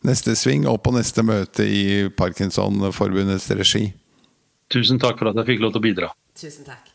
neste 0.06 0.34
sving 0.36 0.66
og 0.68 0.82
på 0.84 0.92
neste 0.92 1.24
møte 1.24 1.64
i 1.64 2.10
Parkinsonforbundets 2.12 3.48
regi. 3.56 3.86
Tusen 4.74 5.00
takk 5.00 5.22
for 5.22 5.32
at 5.32 5.40
jeg 5.40 5.54
fikk 5.54 5.64
lov 5.64 5.72
til 5.78 5.80
å 5.80 5.86
bidra. 5.86 6.12
Tusen 6.36 6.68
takk. 6.68 6.95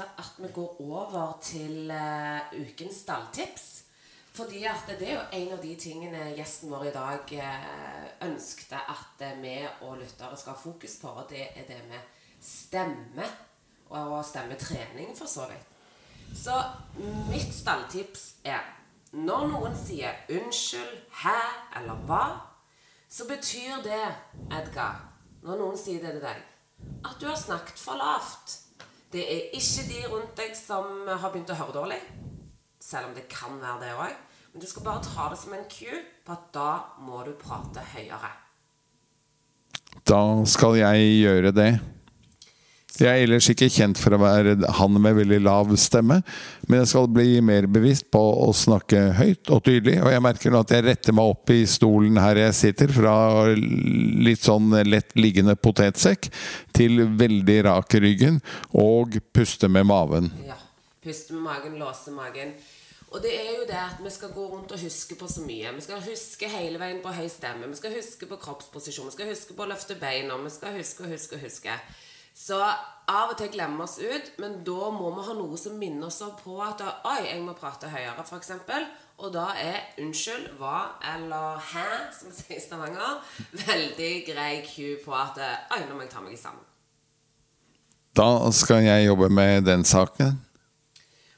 Passer 0.00 0.14
at 0.18 0.32
vi 0.38 0.52
går 0.52 0.80
over 0.80 1.38
til 1.42 1.90
uh, 1.90 2.60
ukens 2.60 2.96
stalltips. 2.96 3.84
Fordi 4.32 4.64
at 4.64 4.98
det 4.98 5.08
er 5.08 5.14
jo 5.14 5.26
en 5.32 5.52
av 5.52 5.62
de 5.62 5.74
tingene 5.76 6.34
gjesten 6.36 6.70
vår 6.70 6.86
i 6.88 6.92
dag 6.94 7.32
uh, 7.32 8.28
ønskte 8.28 8.76
at 8.76 9.24
uh, 9.24 9.42
vi 9.42 9.56
og 9.82 9.98
lyttere 9.98 10.36
skal 10.36 10.54
ha 10.54 10.58
fokus 10.62 10.96
på, 11.02 11.08
og 11.08 11.26
det 11.30 11.48
er 11.56 11.66
det 11.68 11.80
med 11.88 12.00
stemme. 12.40 13.26
Og 13.90 14.24
stemmetrening, 14.24 15.16
for 15.18 15.26
så 15.26 15.48
vidt. 15.50 15.66
Så 16.38 16.54
mitt 17.26 17.54
stalltips 17.54 18.34
er 18.44 18.62
når 19.12 19.48
noen 19.50 19.74
sier 19.74 20.12
'unnskyld', 20.28 21.10
'hæ' 21.10 21.80
eller 21.80 21.94
'hva', 22.06 22.38
så 23.08 23.26
betyr 23.26 23.82
det, 23.82 24.14
Edgar, 24.52 25.10
når 25.42 25.56
noen 25.56 25.78
sier 25.78 26.00
det 26.00 26.12
til 26.12 26.22
deg, 26.22 26.36
at 27.04 27.16
du 27.20 27.26
har 27.26 27.36
snakket 27.36 27.78
for 27.78 27.98
lavt. 27.98 28.69
Det 29.10 29.22
er 29.26 29.54
ikke 29.58 29.86
de 29.88 30.02
rundt 30.06 30.36
deg 30.38 30.52
som 30.54 31.08
har 31.08 31.32
begynt 31.32 31.50
å 31.50 31.58
høre 31.58 31.74
dårlig, 31.74 31.98
selv 32.78 33.08
om 33.08 33.16
det 33.16 33.24
kan 33.32 33.56
være 33.58 33.80
det 33.82 33.94
òg. 33.98 34.18
Men 34.52 34.62
du 34.62 34.66
skal 34.70 34.84
bare 34.86 35.02
ta 35.02 35.28
det 35.30 35.38
som 35.38 35.54
en 35.54 35.66
cue 35.70 35.98
på 36.26 36.34
at 36.34 36.46
da 36.54 36.70
må 37.02 37.22
du 37.26 37.32
prate 37.38 37.82
høyere. 37.94 38.30
Da 40.06 40.20
skal 40.46 40.78
jeg 40.78 41.10
gjøre 41.20 41.52
det. 41.54 41.72
Jeg 43.00 43.10
er 43.10 43.24
ellers 43.24 43.48
ikke 43.52 43.70
kjent 43.72 43.98
for 44.00 44.14
å 44.14 44.20
være 44.20 44.54
han 44.76 44.98
med 45.00 45.16
veldig 45.16 45.40
lav 45.42 45.72
stemme, 45.80 46.20
men 46.68 46.82
jeg 46.82 46.90
skal 46.92 47.08
bli 47.12 47.40
mer 47.44 47.68
bevisst 47.70 48.10
på 48.12 48.20
å 48.20 48.50
snakke 48.56 49.10
høyt 49.18 49.52
og 49.52 49.62
tydelig. 49.68 49.98
Og 50.04 50.12
jeg 50.12 50.24
merker 50.24 50.52
nå 50.52 50.62
at 50.64 50.74
jeg 50.76 50.86
retter 50.86 51.16
meg 51.16 51.32
opp 51.32 51.52
i 51.54 51.62
stolen 51.70 52.20
her 52.20 52.42
jeg 52.42 52.58
sitter, 52.58 52.92
fra 52.92 53.14
litt 53.50 54.44
sånn 54.44 54.74
lett 54.88 55.16
liggende 55.16 55.56
potetsekk 55.56 56.28
til 56.76 57.06
veldig 57.20 57.60
rak 57.70 57.96
i 57.96 58.02
ryggen, 58.04 58.42
og 58.76 59.20
puste 59.32 59.70
med 59.72 59.88
maven. 59.88 60.32
Ja. 60.48 60.58
Puste 61.00 61.32
med 61.32 61.46
magen, 61.46 61.78
låse 61.80 62.12
magen. 62.12 62.52
Og 63.10 63.22
det 63.24 63.30
er 63.34 63.54
jo 63.56 63.64
det 63.66 63.78
at 63.80 64.02
vi 64.04 64.10
skal 64.12 64.30
gå 64.34 64.42
rundt 64.52 64.70
og 64.70 64.82
huske 64.84 65.16
på 65.18 65.26
så 65.26 65.42
mye. 65.42 65.72
Vi 65.74 65.82
skal 65.82 66.02
huske 66.04 66.50
hele 66.52 66.78
veien 66.78 67.00
på 67.02 67.10
høy 67.16 67.26
stemme. 67.32 67.66
Vi 67.72 67.78
skal 67.80 67.96
huske 67.96 68.28
på 68.28 68.38
kroppsposisjon. 68.38 69.08
Vi 69.08 69.16
skal 69.16 69.30
huske 69.32 69.56
på 69.56 69.64
å 69.64 69.70
løfte 69.72 69.96
beina. 69.98 70.36
Vi 70.44 70.52
skal 70.54 70.76
huske 70.76 71.06
og 71.06 71.10
huske 71.10 71.38
og 71.38 71.42
huske. 71.48 71.74
Så 72.40 72.56
av 73.10 73.32
og 73.32 73.36
til 73.36 73.50
glemmer 73.52 73.82
vi 73.82 73.84
oss 73.84 73.98
ut, 74.00 74.32
men 74.40 74.60
da 74.64 74.88
må 74.94 75.10
vi 75.16 75.26
ha 75.26 75.36
noe 75.36 75.58
som 75.60 75.76
minner 75.76 76.08
oss 76.08 76.22
på 76.40 76.56
at 76.64 76.80
Oi, 76.80 77.20
jeg 77.26 77.42
må 77.44 77.52
prate 77.58 77.90
høyere, 77.92 78.24
f.eks. 78.24 78.52
Og 79.20 79.32
da 79.34 79.50
er 79.60 79.76
'unnskyld', 80.00 80.56
'hva' 80.56 80.96
eller 81.14 81.60
'hæ', 81.60 82.14
som 82.16 82.30
vi 82.30 82.36
sier 82.36 82.56
i 82.56 82.60
Stavanger, 82.60 83.20
veldig 83.66 84.14
grei 84.30 84.64
cue 84.64 84.96
på 85.04 85.12
at 85.12 85.36
Oi, 85.76 85.82
nå 85.88 85.94
må 85.94 86.06
jeg 86.06 86.10
ta 86.10 86.20
meg 86.24 86.38
sammen. 86.38 86.64
Da 88.16 88.50
skal 88.50 88.82
jeg 88.82 89.06
jobbe 89.06 89.28
med 89.28 89.62
den 89.68 89.84
saken. 89.84 90.40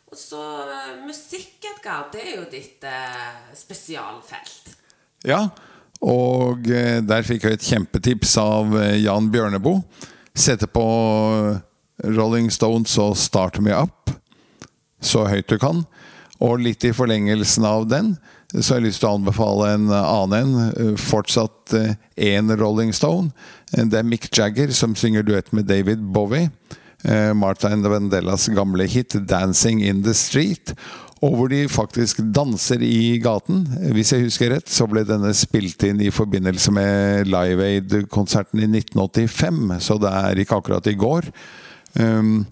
Og 0.07 0.17
så 0.17 0.45
musikk, 1.07 1.65
Edgar. 1.73 2.09
Det 2.13 2.21
er 2.21 2.37
jo 2.37 2.47
ditt 2.53 2.85
eh, 2.85 3.53
spesialfelt. 3.57 4.73
Ja, 5.25 5.49
og 6.01 6.67
eh, 6.71 7.01
der 7.05 7.27
fikk 7.27 7.47
jeg 7.47 7.59
et 7.59 7.69
kjempetips 7.69 8.37
av 8.43 8.77
eh, 8.81 9.03
Jan 9.03 9.31
Bjørneboe. 9.33 9.83
Sette 10.35 10.67
på 10.67 10.85
Rolling 12.05 12.51
Stones 12.51 12.99
og 12.99 13.17
'Start 13.17 13.61
Me 13.61 13.75
Up' 13.77 14.15
så 15.03 15.27
høyt 15.29 15.51
du 15.51 15.59
kan. 15.59 15.85
Og 16.43 16.63
litt 16.63 16.85
i 16.85 16.93
forlengelsen 16.95 17.67
av 17.67 17.87
den 17.91 18.17
så 18.53 18.75
har 18.75 18.81
jeg 18.81 18.91
lyst 18.91 19.01
til 19.03 19.09
å 19.09 19.17
anbefale 19.17 19.69
en 19.75 19.91
annen 19.93 20.57
en. 20.57 20.97
Fortsatt 21.01 21.73
én 22.17 22.53
Rolling 22.59 22.93
Stone. 22.93 23.31
Det 23.73 23.99
er 23.99 24.09
Mick 24.09 24.29
Jagger 24.35 24.73
som 24.77 24.97
synger 24.99 25.23
duett 25.23 25.53
med 25.53 25.67
David 25.71 26.03
Bowie. 26.13 26.51
Martin 27.35 27.83
Vendellas 27.83 28.49
gamle 28.49 28.87
hit 28.87 29.15
'Dancing 29.15 29.83
in 29.83 30.03
the 30.03 30.13
Street'. 30.13 30.75
Og 31.23 31.37
hvor 31.39 31.51
de 31.53 31.61
faktisk 31.71 32.19
danser 32.35 32.83
i 32.83 33.19
gaten. 33.23 33.63
Hvis 33.95 34.11
jeg 34.13 34.27
husker 34.27 34.57
rett, 34.57 34.71
så 34.71 34.89
ble 34.91 35.05
denne 35.07 35.31
spilt 35.39 35.85
inn 35.87 36.03
i 36.03 36.11
forbindelse 36.11 36.75
med 36.75 37.31
Live 37.31 37.69
Aid-konserten 37.69 38.59
i 38.59 38.67
1985, 38.67 39.77
så 39.87 40.01
det 40.03 40.11
er 40.11 40.43
ikke 40.43 40.59
akkurat 40.59 40.91
i 40.91 40.99
går. 40.99 41.31
Um, 41.95 42.43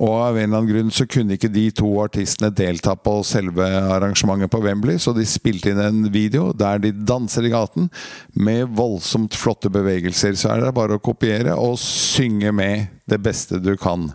og 0.00 0.14
av 0.16 0.38
en 0.38 0.46
eller 0.46 0.62
annen 0.62 0.70
grunn 0.70 0.92
så 0.92 1.04
kunne 1.08 1.36
ikke 1.36 1.50
de 1.52 1.66
to 1.76 1.88
artistene 2.00 2.48
delta 2.56 2.94
på 2.96 3.18
selve 3.26 3.66
arrangementet 3.94 4.52
på 4.52 4.62
Wembley, 4.64 4.96
så 4.96 5.12
de 5.16 5.26
spilte 5.28 5.74
inn 5.74 5.82
en 5.84 6.06
video 6.12 6.54
der 6.56 6.80
de 6.80 6.92
danser 6.92 7.44
i 7.44 7.52
gaten 7.52 7.90
med 8.32 8.72
voldsomt 8.76 9.36
flotte 9.36 9.72
bevegelser. 9.72 10.38
Så 10.40 10.54
er 10.54 10.64
det 10.64 10.72
bare 10.76 10.96
å 10.96 11.04
kopiere 11.04 11.56
og 11.60 11.76
synge 11.80 12.52
med 12.56 12.88
det 13.12 13.20
beste 13.20 13.60
du 13.60 13.74
kan. 13.80 14.08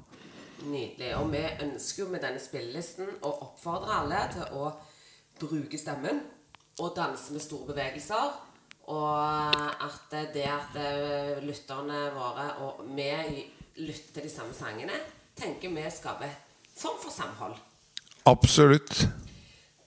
Nydelig. 0.65 1.13
Og 1.21 1.29
vi 1.33 1.45
ønsker 1.95 2.09
jo 2.09 2.11
med 2.11 2.25
denne 2.25 2.41
spillelisten 2.43 3.07
å 3.23 3.29
oppfordre 3.45 3.93
alle 4.01 4.17
til 4.33 4.49
å 4.59 4.65
bruke 5.39 5.77
stemmen 5.79 6.17
og 6.83 6.91
danse 6.91 7.31
med 7.31 7.39
store 7.39 7.69
bevegelser. 7.71 8.33
Og 8.91 9.55
at 9.87 10.15
det 10.33 10.43
at 10.43 10.75
lytterne 11.45 12.01
våre 12.11 12.49
og 12.65 12.81
vi 12.97 13.07
lytter 13.79 14.11
til 14.11 14.27
de 14.27 14.33
samme 14.33 14.51
sangene, 14.53 14.97
tenker 15.39 15.71
vi 15.71 15.85
skaper 15.87 16.35
form 16.75 16.99
for 16.99 17.15
samhold. 17.15 17.55
Absolutt. 18.27 19.07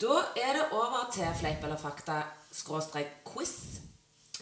Da 0.00 0.22
er 0.32 0.56
det 0.56 0.64
over 0.72 1.10
til 1.12 1.28
fleip 1.36 1.60
eller 1.60 1.76
fakta 1.76 2.22
skråstrek 2.56 3.20
quiz. 3.28 3.82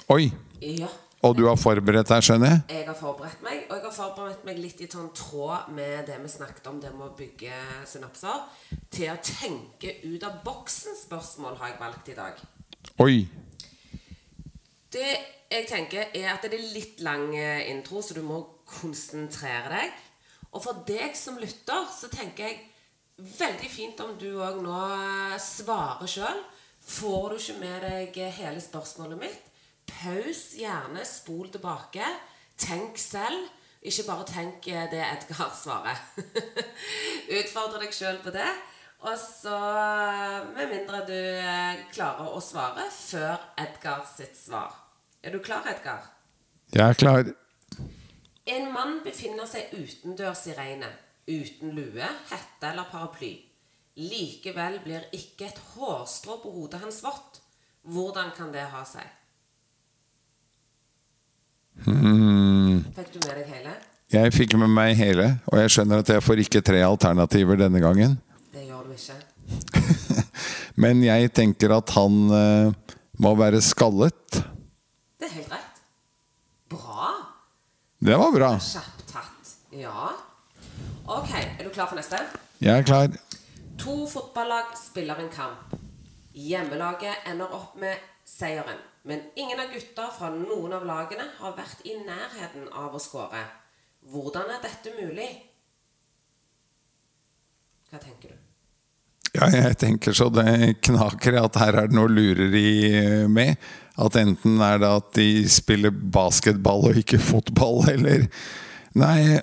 Oi. 0.06 0.30
Ja. 0.62 0.92
Og 1.24 1.32
du 1.36 1.46
har 1.48 1.56
forberedt 1.56 2.10
deg, 2.10 2.22
skjønner 2.22 2.50
jeg? 2.52 2.60
Jeg 2.76 2.86
har 2.90 2.98
forberedt 2.98 3.40
meg, 3.42 3.62
og 3.70 3.78
jeg 3.78 3.84
har 3.86 3.94
forberedt 3.96 4.44
meg 4.46 4.58
litt 4.60 4.82
i 4.84 4.88
sånn 4.90 5.08
tråd 5.16 5.70
med 5.74 6.04
det 6.10 6.18
vi 6.22 6.28
snakket 6.30 6.68
om, 6.70 6.80
det 6.82 6.92
med 6.92 7.06
å 7.08 7.14
bygge 7.16 7.60
synapser. 7.88 8.44
Til 8.92 9.14
å 9.14 9.16
tenke 9.24 9.96
ut 10.04 10.26
av 10.28 10.42
boksen-spørsmål 10.44 11.56
har 11.62 11.72
jeg 11.72 11.80
valgt 11.80 12.12
i 12.12 12.18
dag. 12.18 12.44
Oi. 13.02 13.16
Det 14.92 15.08
jeg 15.50 15.66
tenker, 15.70 16.12
er 16.14 16.32
at 16.34 16.44
det 16.44 16.58
er 16.58 16.70
litt 16.74 17.00
lang 17.06 17.30
intro, 17.70 18.02
så 18.04 18.14
du 18.14 18.22
må 18.26 18.42
konsentrere 18.68 19.72
deg. 19.72 19.98
Og 20.52 20.62
for 20.64 20.84
deg 20.88 21.16
som 21.18 21.40
lytter, 21.40 21.88
så 21.96 22.10
tenker 22.12 22.48
jeg 22.48 22.60
veldig 23.16 23.68
fint 23.72 24.00
om 24.04 24.14
du 24.20 24.28
òg 24.44 24.60
nå 24.64 24.78
svarer 25.42 26.10
sjøl. 26.10 26.44
Får 26.86 27.32
du 27.32 27.36
ikke 27.40 27.60
med 27.60 27.82
deg 27.82 28.18
hele 28.36 28.60
spørsmålet 28.62 29.18
mitt, 29.18 29.45
paus 29.88 30.42
gjerne, 30.58 31.04
spol 31.06 31.50
tilbake. 31.52 32.06
Tenk 32.58 32.98
selv. 33.00 33.48
Ikke 33.86 34.06
bare 34.08 34.26
tenk 34.26 34.64
det 34.90 35.02
Edgar 35.02 35.52
svarer. 35.54 36.00
Utfordre 37.38 37.84
deg 37.84 37.94
sjøl 37.94 38.18
på 38.24 38.32
det. 38.34 38.48
Og 39.06 39.18
så, 39.20 39.56
med 40.56 40.70
mindre 40.72 41.02
du 41.06 41.18
klarer 41.94 42.32
å 42.32 42.40
svare 42.42 42.88
før 42.90 43.36
Edgar 43.62 44.06
sitt 44.08 44.34
svar. 44.38 44.72
Er 45.22 45.34
du 45.34 45.42
klar, 45.44 45.66
Edgar? 45.70 46.08
Jeg 46.74 46.82
er 46.82 46.98
klar. 46.98 47.28
En 48.46 48.70
mann 48.72 49.00
befinner 49.04 49.46
seg 49.50 49.74
utendørs 49.74 50.46
i 50.50 50.54
regnet, 50.56 50.94
uten 51.26 51.74
lue, 51.76 52.08
hette 52.30 52.70
eller 52.70 52.88
paraply. 52.90 53.34
Likevel 53.96 54.80
blir 54.84 55.06
ikke 55.16 55.48
et 55.48 55.60
hårstrå 55.74 56.40
på 56.42 56.52
hodet 56.56 56.82
hans 56.82 57.02
vått. 57.04 57.40
Hvordan 57.86 58.32
kan 58.36 58.50
det 58.54 58.66
ha 58.72 58.82
seg? 58.86 59.06
Hmm. 61.84 62.80
Fikk 62.96 63.12
du 63.14 63.20
med 63.26 63.36
deg 63.36 63.52
hele? 63.52 63.74
Jeg 64.12 64.32
fikk 64.32 64.54
med 64.58 64.70
meg 64.70 64.94
hele, 64.98 65.32
og 65.50 65.58
jeg 65.60 65.72
skjønner 65.74 66.02
at 66.02 66.10
jeg 66.14 66.22
får 66.22 66.42
ikke 66.44 66.62
tre 66.64 66.80
alternativer 66.86 67.58
denne 67.58 67.82
gangen. 67.82 68.16
Det 68.54 68.62
gjør 68.64 68.86
du 68.86 68.94
ikke. 68.94 69.16
Men 70.82 71.02
jeg 71.04 71.32
tenker 71.34 71.74
at 71.76 71.90
han 71.96 72.20
uh, 72.30 72.96
må 73.22 73.34
være 73.38 73.60
skallet. 73.64 74.38
Det 75.18 75.28
er 75.28 75.34
helt 75.40 75.52
rett. 75.56 75.82
Bra. 76.70 77.12
Det 77.98 78.18
var 78.22 78.34
bra. 78.34 78.50
Kjapt 78.62 79.06
tatt. 79.10 79.54
Ja. 79.74 80.10
Ok, 81.06 81.32
er 81.34 81.62
du 81.64 81.70
klar 81.74 81.90
for 81.90 81.98
neste? 81.98 82.20
Jeg 82.62 82.78
er 82.78 82.86
klar. 82.86 83.10
To 83.82 84.04
fotballag 84.10 84.74
spiller 84.78 85.18
en 85.22 85.32
kamp. 85.34 85.74
Hjemmelaget 86.36 87.26
ender 87.30 87.50
opp 87.56 87.74
med 87.80 87.98
seieren. 88.28 88.78
Men 89.06 89.22
ingen 89.38 89.60
av 89.62 89.70
gutta 89.70 90.08
fra 90.10 90.32
noen 90.34 90.72
av 90.74 90.86
lagene 90.86 91.28
har 91.38 91.54
vært 91.54 91.84
i 91.86 91.94
nærheten 92.00 92.66
av 92.74 92.96
å 92.96 93.02
skåre. 93.02 93.44
Hvordan 94.10 94.50
er 94.50 94.64
dette 94.64 94.94
mulig? 94.98 95.28
Hva 97.90 98.02
tenker 98.02 98.34
du? 98.34 98.42
Ja, 99.36 99.46
jeg 99.52 99.76
tenker 99.78 100.14
så 100.16 100.30
det 100.32 100.78
knaker 100.86 101.36
at 101.42 101.58
her 101.60 101.76
er 101.82 101.90
det 101.90 101.96
noe 101.96 102.10
lureri 102.10 103.26
med. 103.30 103.60
At 104.00 104.16
enten 104.18 104.58
er 104.64 104.80
det 104.82 104.92
at 104.98 105.10
de 105.16 105.28
spiller 105.50 105.92
basketball 105.92 106.88
og 106.90 106.98
ikke 107.02 107.20
fotball, 107.22 107.84
eller 107.94 108.26
Nei, 108.96 109.36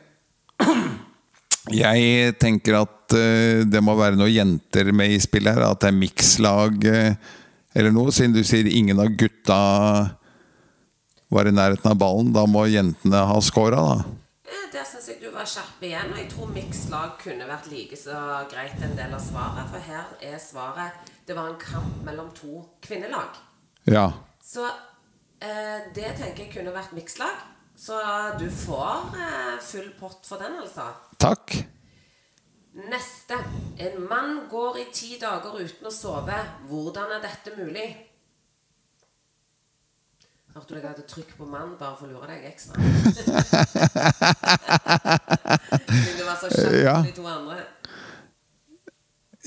jeg 1.77 2.33
tenker 2.41 2.79
at 2.79 3.13
eh, 3.13 3.61
det 3.69 3.81
må 3.85 3.93
være 3.99 4.17
noen 4.17 4.33
jenter 4.33 4.89
med 4.97 5.13
i 5.13 5.19
spillet 5.21 5.53
her. 5.53 5.67
At 5.67 5.83
det 5.83 5.91
er 5.91 5.99
mikslag 5.99 6.87
eh, 6.89 7.33
eller 7.73 7.93
noe. 7.93 8.11
Siden 8.13 8.35
du 8.35 8.43
sier 8.45 8.67
ingen 8.69 8.99
av 9.01 9.13
gutta 9.19 9.59
var 11.33 11.49
i 11.49 11.53
nærheten 11.55 11.91
av 11.91 11.97
ballen. 11.99 12.33
Da 12.35 12.45
må 12.49 12.65
jentene 12.69 13.23
ha 13.29 13.39
scora, 13.41 13.81
da. 13.81 14.19
Der 14.73 14.85
syns 14.89 15.07
jeg 15.09 15.21
du 15.21 15.29
var 15.33 15.47
skjerp 15.49 15.81
igjen. 15.85 16.11
Og 16.13 16.19
jeg 16.21 16.29
tror 16.33 16.53
mitt 16.53 16.77
lag 16.91 17.15
kunne 17.21 17.49
vært 17.49 17.69
like 17.71 17.97
så 17.99 18.19
greit 18.51 18.81
en 18.81 18.95
del 18.97 19.13
av 19.15 19.21
svaret. 19.23 19.69
For 19.71 19.89
her 19.89 20.13
er 20.33 20.39
svaret 20.41 21.13
det 21.27 21.37
var 21.37 21.49
en 21.49 21.59
kamp 21.61 22.01
mellom 22.05 22.31
to 22.37 22.63
kvinnelag. 22.83 23.37
Ja. 23.89 24.09
Så 24.43 24.65
eh, 24.65 25.89
det 25.95 26.15
tenker 26.19 26.45
jeg 26.45 26.53
kunne 26.57 26.75
vært 26.75 26.95
mixlag. 26.97 27.41
Så 27.79 27.97
du 28.39 28.45
får 28.53 29.15
eh, 29.17 29.55
full 29.65 29.89
pott 29.99 30.27
for 30.27 30.41
den, 30.41 30.59
altså. 30.61 30.91
Takk. 31.17 31.55
Neste. 32.73 33.37
En 33.77 33.99
mann 34.09 34.47
går 34.49 34.77
i 34.81 34.85
ti 34.93 35.17
dager 35.21 35.59
uten 35.61 35.85
å 35.87 35.91
sove. 35.93 36.33
Hvordan 36.69 37.11
er 37.17 37.21
dette 37.21 37.53
mulig? 37.57 37.85
Hørte 40.53 40.73
du 40.73 40.77
jeg 40.79 40.85
hadde 40.87 41.05
trykk 41.09 41.31
på 41.37 41.45
mann 41.49 41.75
bare 41.79 41.95
for 41.97 42.05
å 42.05 42.11
lure 42.13 42.27
deg 42.29 42.45
ekstra? 42.49 42.77
Siden 45.93 46.17
du 46.17 46.23
var 46.27 46.37
så 46.41 46.49
kjapp 46.53 46.75
Ja. 46.83 46.97
de 47.05 47.13
to 47.17 47.25
andre. 47.29 47.59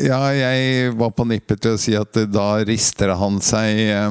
Ja, 0.02 0.20
jeg 0.34 0.90
var 0.98 1.10
på 1.16 1.24
nippet 1.24 1.62
til 1.64 1.72
å 1.74 1.80
si 1.80 1.94
at 1.96 2.12
da 2.28 2.48
rister 2.68 3.14
han 3.16 3.38
seg 3.40 3.78
eh, 3.86 4.10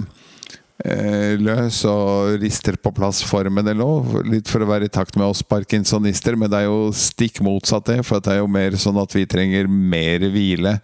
løs 1.41 1.79
og 1.89 2.35
rister 2.41 2.75
på 2.77 2.91
plass 2.93 3.23
formen 3.25 3.65
eller 3.65 3.79
noe. 3.81 4.21
Litt 4.29 4.51
for 4.51 4.61
å 4.61 4.69
være 4.69 4.89
i 4.89 4.93
takt 4.93 5.17
med 5.17 5.25
oss 5.27 5.41
parkinsonister, 5.45 6.37
men 6.37 6.51
det 6.51 6.61
er 6.61 6.67
jo 6.69 6.91
stikk 6.93 7.41
motsatt 7.45 7.87
det. 7.89 7.99
For 8.05 8.21
det 8.21 8.35
er 8.35 8.43
jo 8.43 8.51
mer 8.51 8.77
sånn 8.79 8.99
at 9.01 9.15
vi 9.15 9.25
trenger 9.29 9.71
mer 9.71 10.27
hvile 10.29 10.77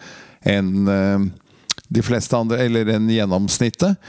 enn 0.48 0.90
eh, 0.90 1.26
de 1.92 2.04
fleste 2.06 2.38
andre, 2.38 2.62
eller 2.66 2.94
enn 2.96 3.10
gjennomsnittet. 3.12 4.00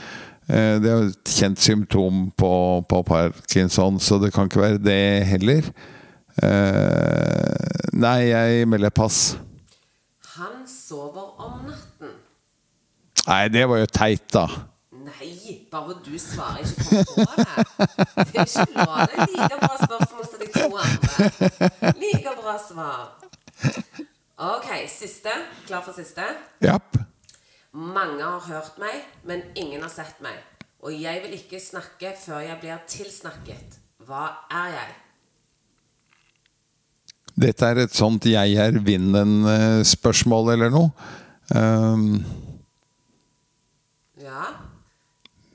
Eh, 0.47 0.75
det 0.81 0.89
er 0.89 0.97
jo 0.97 1.09
et 1.11 1.33
kjent 1.37 1.61
symptom 1.63 2.27
på, 2.39 2.53
på 2.89 3.01
parkinson, 3.07 3.99
så 3.99 4.19
det 4.21 4.33
kan 4.35 4.49
ikke 4.49 4.63
være 4.63 4.83
det 4.83 5.01
heller. 5.29 5.67
Eh, 6.43 7.89
nei, 7.93 8.19
jeg 8.31 8.69
melder 8.71 8.93
pass. 8.95 9.35
Han 10.37 10.63
sover 10.67 11.33
om 11.43 11.59
natten. 11.67 12.15
Nei, 13.27 13.43
det 13.53 13.67
var 13.69 13.83
jo 13.83 13.91
teit, 13.93 14.25
da. 14.33 14.47
Nei, 15.03 15.62
bare 15.73 15.95
du 16.05 16.13
svarer 16.21 16.61
ikke 16.63 17.03
på 17.09 17.25
det. 17.37 17.47
Det 18.29 18.39
er 18.39 18.47
ikke 18.47 18.65
lov. 18.77 18.93
Det 19.09 19.17
er 19.17 19.31
like 19.33 19.57
bra 19.63 19.75
spørsmål 19.81 20.27
som 20.29 20.39
de 20.43 20.49
to 20.53 20.67
andre. 20.85 21.93
Like 22.01 22.35
bra 22.41 22.55
svar. 22.67 23.01
Ok, 24.37 24.69
siste. 24.89 25.33
Klar 25.67 25.83
for 25.85 25.97
siste? 25.97 26.25
Japp. 26.61 26.97
Mange 27.73 28.23
har 28.23 28.43
hørt 28.47 28.77
meg, 28.81 29.01
men 29.25 29.41
ingen 29.55 29.81
har 29.81 29.89
sett 29.93 30.21
meg. 30.21 30.37
Og 30.83 30.93
jeg 30.93 31.23
vil 31.23 31.37
ikke 31.39 31.61
snakke 31.63 32.13
før 32.19 32.43
jeg 32.43 32.59
blir 32.61 32.83
tilsnakket. 32.87 33.79
Hva 34.03 34.27
er 34.51 34.73
jeg? 34.77 34.95
Dette 37.33 37.65
er 37.65 37.79
et 37.81 37.93
sånt 37.93 38.25
'jeg 38.25 38.53
er 38.61 38.77
vinden'-spørsmål 38.77 40.53
eller 40.53 40.69
noe. 40.69 40.91
Um, 41.55 42.25
Ja. 44.23 44.72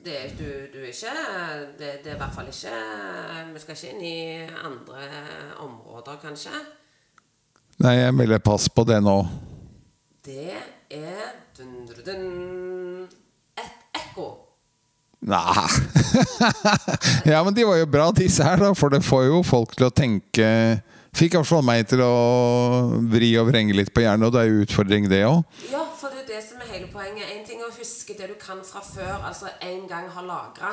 Det, 0.09 0.37
du, 0.39 0.45
du 0.73 0.79
er 0.81 0.89
ikke 0.89 1.11
det, 1.77 1.89
det 2.03 2.09
er 2.09 2.15
i 2.15 2.17
hvert 2.17 2.33
fall 2.33 2.47
ikke 2.49 2.77
Vi 3.53 3.59
skal 3.61 3.75
ikke 3.75 3.89
inn 3.91 4.05
i 4.09 4.21
andre 4.65 5.03
områder, 5.61 6.17
kanskje. 6.23 6.53
nei, 7.83 7.93
jeg 7.99 8.15
melder 8.17 8.41
pass 8.41 8.65
på 8.73 8.87
det 8.89 8.97
nå. 9.05 9.19
Det 10.25 10.55
er 10.89 11.29
dun, 11.59 11.85
dun, 11.85 12.01
dun, 12.07 13.05
et 13.61 14.01
ekko. 14.01 14.25
Nei 15.29 15.67
Ja, 17.29 17.43
men 17.45 17.53
de 17.53 17.67
var 17.69 17.77
jo 17.77 17.91
bra, 17.93 18.09
disse 18.15 18.43
her, 18.43 18.57
da. 18.57 18.73
For 18.73 18.89
det 18.89 19.03
får 19.05 19.27
jo 19.27 19.43
folk 19.45 19.77
til 19.77 19.91
å 19.91 19.93
tenke 19.93 20.49
Fikk 21.13 21.35
i 21.35 21.39
hvert 21.39 21.49
fall 21.49 21.65
meg 21.65 21.85
til 21.89 22.01
å 22.05 22.13
vri 23.13 23.31
og 23.41 23.49
vrenge 23.49 23.77
litt 23.77 23.93
på 23.93 24.03
hjernen, 24.05 24.27
og 24.27 24.33
det 24.33 24.43
er 24.43 24.51
jo 24.51 24.65
utfordring, 24.65 25.07
det 25.09 25.23
òg. 25.25 25.41
Ja, 25.71 25.81
det 26.39 26.45
som 26.47 26.61
er 26.61 26.71
hele 26.71 26.87
poenget. 26.87 27.27
En 27.27 27.43
ting 27.45 27.59
er 27.59 27.67
å 27.67 27.75
huske 27.75 28.15
det 28.15 28.29
du 28.31 28.37
kan 28.39 28.61
fra 28.63 28.79
før, 28.85 29.25
altså 29.27 29.49
en 29.65 29.81
gang 29.89 30.07
har 30.13 30.23
lagra 30.23 30.71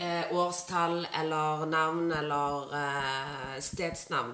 eh, 0.00 0.32
årstall 0.34 1.04
eller 1.20 1.66
navn 1.70 2.10
eller 2.16 2.74
eh, 2.74 3.56
stedsnavn. 3.62 4.32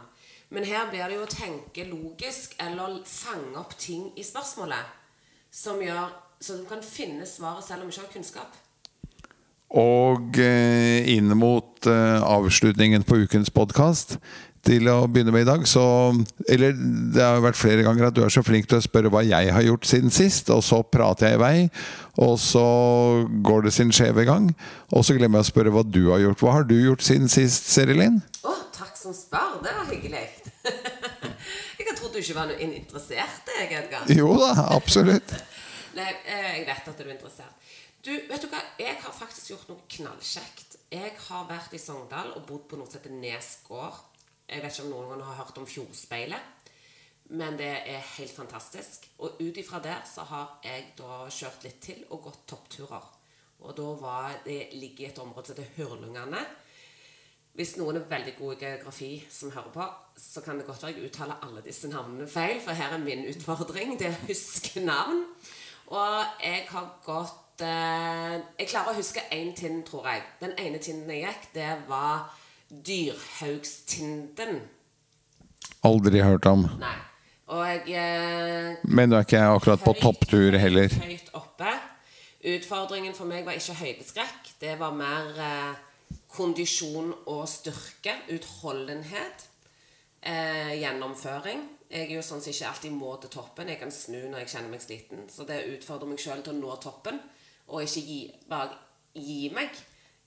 Men 0.55 0.65
her 0.65 0.89
blir 0.89 1.05
det 1.11 1.19
jo 1.19 1.27
å 1.27 1.33
tenke 1.33 1.85
logisk 1.89 2.55
eller 2.63 3.03
fange 3.09 3.59
opp 3.61 3.75
ting 3.77 4.07
i 4.17 4.25
spørsmålet 4.25 4.93
som 5.53 5.83
gjør 5.83 6.15
så 6.41 6.57
du 6.61 6.65
kan 6.69 6.83
finne 6.85 7.27
svaret 7.29 7.65
selv 7.67 7.85
om 7.85 7.91
du 7.91 7.95
ikke 7.95 8.07
har 8.07 8.15
kunnskap. 8.15 8.57
Og 9.75 10.41
eh, 10.41 11.05
inn 11.13 11.29
mot 11.37 11.91
eh, 11.91 12.25
avslutningen 12.25 13.05
på 13.05 13.21
ukens 13.27 13.53
podkast 13.53 14.17
til 14.65 14.89
å 14.91 15.05
begynne 15.11 15.33
med 15.35 15.45
i 15.45 15.49
dag, 15.49 15.67
så 15.69 15.85
Eller 16.49 16.75
det 16.75 17.23
har 17.23 17.43
vært 17.45 17.59
flere 17.59 17.85
ganger 17.87 18.09
at 18.09 18.17
du 18.17 18.23
er 18.25 18.33
så 18.33 18.43
flink 18.45 18.69
til 18.71 18.81
å 18.81 18.85
spørre 18.85 19.13
hva 19.13 19.23
jeg 19.27 19.53
har 19.53 19.65
gjort 19.67 19.89
siden 19.89 20.13
sist, 20.15 20.51
og 20.51 20.63
så 20.65 20.83
prater 20.83 21.33
jeg 21.33 21.39
i 21.39 21.43
vei, 21.43 21.57
og 22.25 22.37
så 22.41 22.65
går 23.45 23.67
det 23.67 23.75
sin 23.77 23.93
skjeve 23.95 24.27
gang. 24.29 24.51
Og 24.95 25.05
så 25.07 25.17
glemmer 25.17 25.41
jeg 25.41 25.49
å 25.49 25.53
spørre 25.53 25.75
hva 25.75 25.85
du 25.87 26.03
har 26.13 26.23
gjort. 26.23 26.45
Hva 26.45 26.59
har 26.59 26.69
du 26.69 26.77
gjort 26.79 27.05
siden 27.05 27.31
sist, 27.33 27.71
Serilin? 27.73 28.21
Å, 28.45 28.55
takk 28.77 28.95
som 28.99 29.17
spør. 29.17 29.59
Det 29.65 29.75
var 29.75 29.91
hyggelig. 29.91 30.25
jeg 31.79 31.89
har 31.89 31.99
trodd 31.99 32.15
du 32.15 32.23
ikke 32.23 32.39
var 32.39 32.53
noe 32.53 32.61
interessert, 32.69 33.53
jeg, 33.59 33.71
Edgar. 33.83 34.09
Jo 34.15 34.33
da, 34.41 34.53
absolutt. 34.77 35.35
Nei, 35.99 36.11
eh, 36.27 36.51
jeg 36.61 36.69
vet 36.69 36.89
at 36.91 36.99
du 36.99 37.05
er 37.07 37.15
interessert. 37.15 37.71
Du, 38.05 38.11
vet 38.13 38.43
du 38.43 38.51
hva? 38.53 38.61
Jeg 38.77 38.99
har 39.01 39.15
faktisk 39.17 39.55
gjort 39.55 39.69
noe 39.71 39.87
knallkjekt. 39.97 40.75
Jeg 40.93 41.15
har 41.27 41.47
vært 41.49 41.73
i 41.75 41.81
Sogndal 41.81 42.35
og 42.37 42.45
bodd 42.49 42.67
på 42.69 42.77
noe 42.79 42.91
som 42.91 43.01
heter 43.01 43.15
Nes 43.17 43.55
gård. 43.65 43.97
Jeg 44.49 44.63
vet 44.63 44.75
ikke 44.75 44.87
om 44.87 44.93
noen 44.93 45.25
har 45.25 45.39
hørt 45.41 45.59
om 45.59 45.67
Fjordspeilet, 45.69 46.71
men 47.33 47.57
det 47.57 47.71
er 47.89 48.11
helt 48.19 48.35
fantastisk. 48.37 49.07
Og 49.25 49.41
ut 49.41 49.57
ifra 49.61 49.81
der 49.83 50.03
så 50.09 50.27
har 50.29 50.59
jeg 50.65 50.91
da 50.99 51.25
kjørt 51.33 51.65
litt 51.65 51.81
til 51.83 52.03
og 52.11 52.27
gått 52.27 52.43
toppturer. 52.53 53.07
Og 53.65 53.73
da 53.79 53.87
var 53.97 54.37
det 54.45 54.75
ligger 54.77 55.07
i 55.07 55.09
et 55.09 55.23
område 55.23 55.49
som 55.49 55.57
heter 55.63 55.73
Hurlungane. 55.79 56.43
Hvis 57.55 57.77
noen 57.79 58.01
er 58.01 58.09
veldig 58.11 58.35
god 58.37 58.57
i 58.57 58.61
geografi 58.65 59.11
som 59.31 59.53
hører 59.55 59.71
på, 59.73 59.85
så 60.19 60.43
kan 60.43 60.59
det 60.59 60.67
godt 60.67 60.83
være 60.83 60.97
jeg 60.99 61.09
uttaler 61.09 61.41
alle 61.47 61.63
disse 61.63 61.89
navnene 61.89 62.27
feil, 62.29 62.59
for 62.61 62.75
her 62.75 62.97
er 62.97 63.03
min 63.03 63.29
utfordring. 63.31 63.95
Det 63.99 64.11
er 64.11 64.17
å 64.19 64.27
huske 64.27 64.83
navn. 64.83 65.23
Og 65.95 66.41
jeg 66.43 66.65
har 66.71 66.89
gått 67.05 67.63
eh, 67.63 68.41
Jeg 68.59 68.69
klarer 68.73 68.91
å 68.91 68.99
huske 68.99 69.23
én 69.33 69.55
tind, 69.57 69.85
tror 69.87 70.09
jeg. 70.11 70.25
Den 70.41 70.57
ene 70.59 70.81
tinden 70.83 71.15
jeg 71.15 71.29
gikk, 71.29 71.53
det 71.55 71.71
var 71.89 72.27
Dyrhaugstinden. 72.87 74.63
Aldri 75.85 76.23
hørt 76.25 76.47
om. 76.49 76.67
Nei. 76.81 76.97
Og 77.53 77.61
jeg 77.69 77.99
eh, 78.01 78.77
Men 78.89 79.11
du 79.11 79.19
er 79.19 79.27
ikke 79.27 79.43
akkurat 79.53 79.83
på 79.85 79.93
topptur 80.01 80.57
heller. 80.59 80.89
Høyt 81.05 81.29
oppe. 81.37 81.73
Utfordringen 82.55 83.17
for 83.17 83.29
meg 83.29 83.45
var 83.45 83.57
ikke 83.59 83.77
høydeskrekk. 83.83 84.55
Det 84.61 84.79
var 84.81 84.97
mer 84.97 85.41
eh, 85.45 85.75
kondisjon 86.33 87.13
og 87.27 87.45
styrke. 87.49 88.17
Utholdenhet. 88.33 89.49
Eh, 90.25 90.73
gjennomføring. 90.81 91.67
Jeg 91.91 92.09
er 92.09 92.17
jo 92.17 92.25
sånn 92.25 92.41
som 92.41 92.51
ikke 92.51 92.69
alltid 92.71 92.95
må 92.97 93.13
til 93.21 93.31
toppen. 93.37 93.69
Jeg 93.69 93.79
kan 93.83 93.93
snu 93.93 94.23
når 94.23 94.43
jeg 94.43 94.55
kjenner 94.55 94.73
meg 94.73 94.83
sliten. 94.83 95.27
Så 95.31 95.45
det 95.49 95.67
utfordrer 95.77 96.11
meg 96.11 96.23
sjøl 96.23 96.41
til 96.43 96.57
å 96.57 96.63
nå 96.63 96.77
toppen, 96.83 97.21
og 97.69 97.85
ikke 97.85 98.03
gi, 98.09 98.21
bare 98.49 98.79
gi 99.15 99.51
meg. 99.55 99.77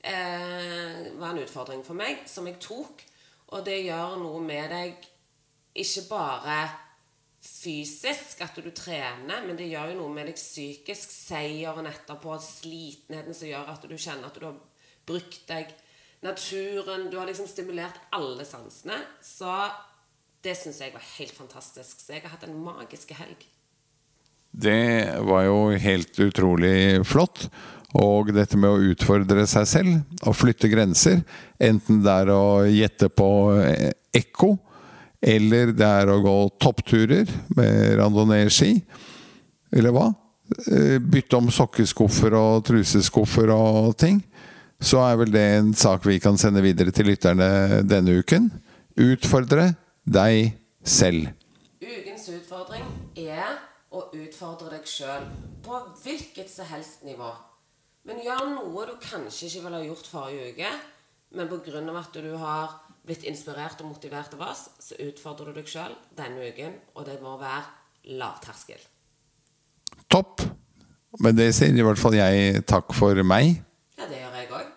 Eh, 0.07 1.13
var 1.19 1.29
en 1.29 1.39
utfordring 1.43 1.83
for 1.83 1.97
meg, 1.99 2.21
som 2.31 2.47
jeg 2.47 2.61
tok. 2.63 3.03
Og 3.51 3.63
det 3.67 3.81
gjør 3.83 4.19
noe 4.21 4.39
med 4.43 4.71
deg 4.71 5.07
ikke 5.77 6.03
bare 6.09 6.59
fysisk, 7.43 8.41
at 8.43 8.55
du 8.55 8.69
trener, 8.75 9.43
men 9.45 9.57
det 9.59 9.67
gjør 9.69 9.91
jo 9.91 9.97
noe 10.01 10.13
med 10.15 10.29
deg 10.29 10.39
psykisk. 10.39 11.11
Seieren 11.11 11.89
etterpå, 11.89 12.37
slitenheten 12.43 13.35
som 13.35 13.51
gjør 13.51 13.73
at 13.73 13.83
du 13.87 13.97
kjenner 13.97 14.29
at 14.29 14.39
du 14.39 14.47
har 14.47 14.57
brukt 15.07 15.43
deg. 15.49 15.75
Naturen 16.25 17.11
Du 17.11 17.19
har 17.19 17.27
liksom 17.29 17.47
stimulert 17.47 17.99
alle 18.11 18.45
sansene. 18.45 18.97
Så 19.21 19.51
Det 20.41 20.53
syns 20.55 20.79
jeg 20.79 20.93
var 20.93 21.03
helt 21.17 21.33
fantastisk. 21.35 21.99
Så 21.99 22.13
jeg 22.13 22.21
har 22.21 22.29
hatt 22.29 22.43
en 22.47 22.59
magisk 22.63 23.11
helg. 23.17 23.41
Det 24.57 25.21
var 25.21 25.43
jo 25.45 25.57
helt 25.77 26.19
utrolig 26.19 27.05
flott. 27.05 27.45
Og 27.97 28.31
dette 28.35 28.57
med 28.59 28.69
å 28.69 28.91
utfordre 28.91 29.45
seg 29.49 29.67
selv 29.69 30.25
og 30.27 30.35
flytte 30.35 30.69
grenser, 30.69 31.21
enten 31.57 32.01
det 32.05 32.15
er 32.23 32.31
å 32.33 32.65
gjette 32.67 33.07
på 33.09 33.29
eh, 33.61 33.93
ekko, 34.17 34.55
eller 35.23 35.71
det 35.77 35.87
er 35.87 36.11
å 36.11 36.19
gå 36.21 36.35
toppturer 36.61 37.29
med 37.57 37.95
randonee-ski, 38.01 38.73
eller 39.77 39.95
hva? 39.95 40.09
Eh, 40.67 40.97
bytte 40.99 41.39
om 41.39 41.49
sokkeskuffer 41.53 42.35
og 42.37 42.65
truseskuffer 42.67 43.53
og 43.55 43.95
ting. 43.99 44.19
Så 44.77 45.01
er 45.01 45.17
vel 45.21 45.31
det 45.33 45.45
en 45.55 45.71
sak 45.77 46.05
vi 46.05 46.19
kan 46.21 46.37
sende 46.37 46.61
videre 46.65 46.93
til 46.93 47.09
lytterne 47.09 47.81
denne 47.87 48.19
uken. 48.19 48.51
Utfordre 48.97 49.71
deg 50.05 50.53
selv. 50.85 51.31
Ukens 51.81 52.29
utfordring 52.35 52.85
er 53.15 53.66
å 53.97 54.07
utfordre 54.15 54.71
deg 54.75 54.87
sjøl 54.89 55.25
på 55.65 55.79
hvilket 56.03 56.51
som 56.51 56.69
helst 56.69 57.05
nivå. 57.07 57.29
Men 58.07 58.21
gjør 58.23 58.53
noe 58.53 58.85
du 58.87 58.93
kanskje 59.03 59.49
ikke 59.49 59.65
ville 59.65 59.81
ha 59.81 59.87
gjort 59.87 60.11
forrige 60.11 60.51
uke, 60.53 60.69
men 61.35 61.49
pga. 61.51 61.81
at 61.99 62.13
du 62.13 62.29
har 62.39 62.77
blitt 63.07 63.25
inspirert 63.27 63.81
og 63.81 63.91
motivert 63.91 64.33
av 64.37 64.45
oss, 64.47 64.69
så 64.79 64.95
utfordrer 65.09 65.51
du 65.51 65.59
deg 65.59 65.67
sjøl 65.71 65.95
denne 66.15 66.47
uken, 66.47 66.77
og 66.95 67.05
det 67.07 67.19
må 67.23 67.35
være 67.39 68.15
lavterskel. 68.19 68.79
Topp. 70.07 70.43
Men 71.19 71.35
det 71.35 71.49
sier 71.55 71.75
i 71.75 71.85
hvert 71.85 71.99
fall 71.99 72.15
jeg 72.15 72.63
takk 72.67 72.93
for 72.95 73.17
meg. 73.25 73.57
Ja, 73.97 74.05
det 74.07 74.21
gjør 74.21 74.35
jeg 74.37 74.51
òg. 74.53 74.76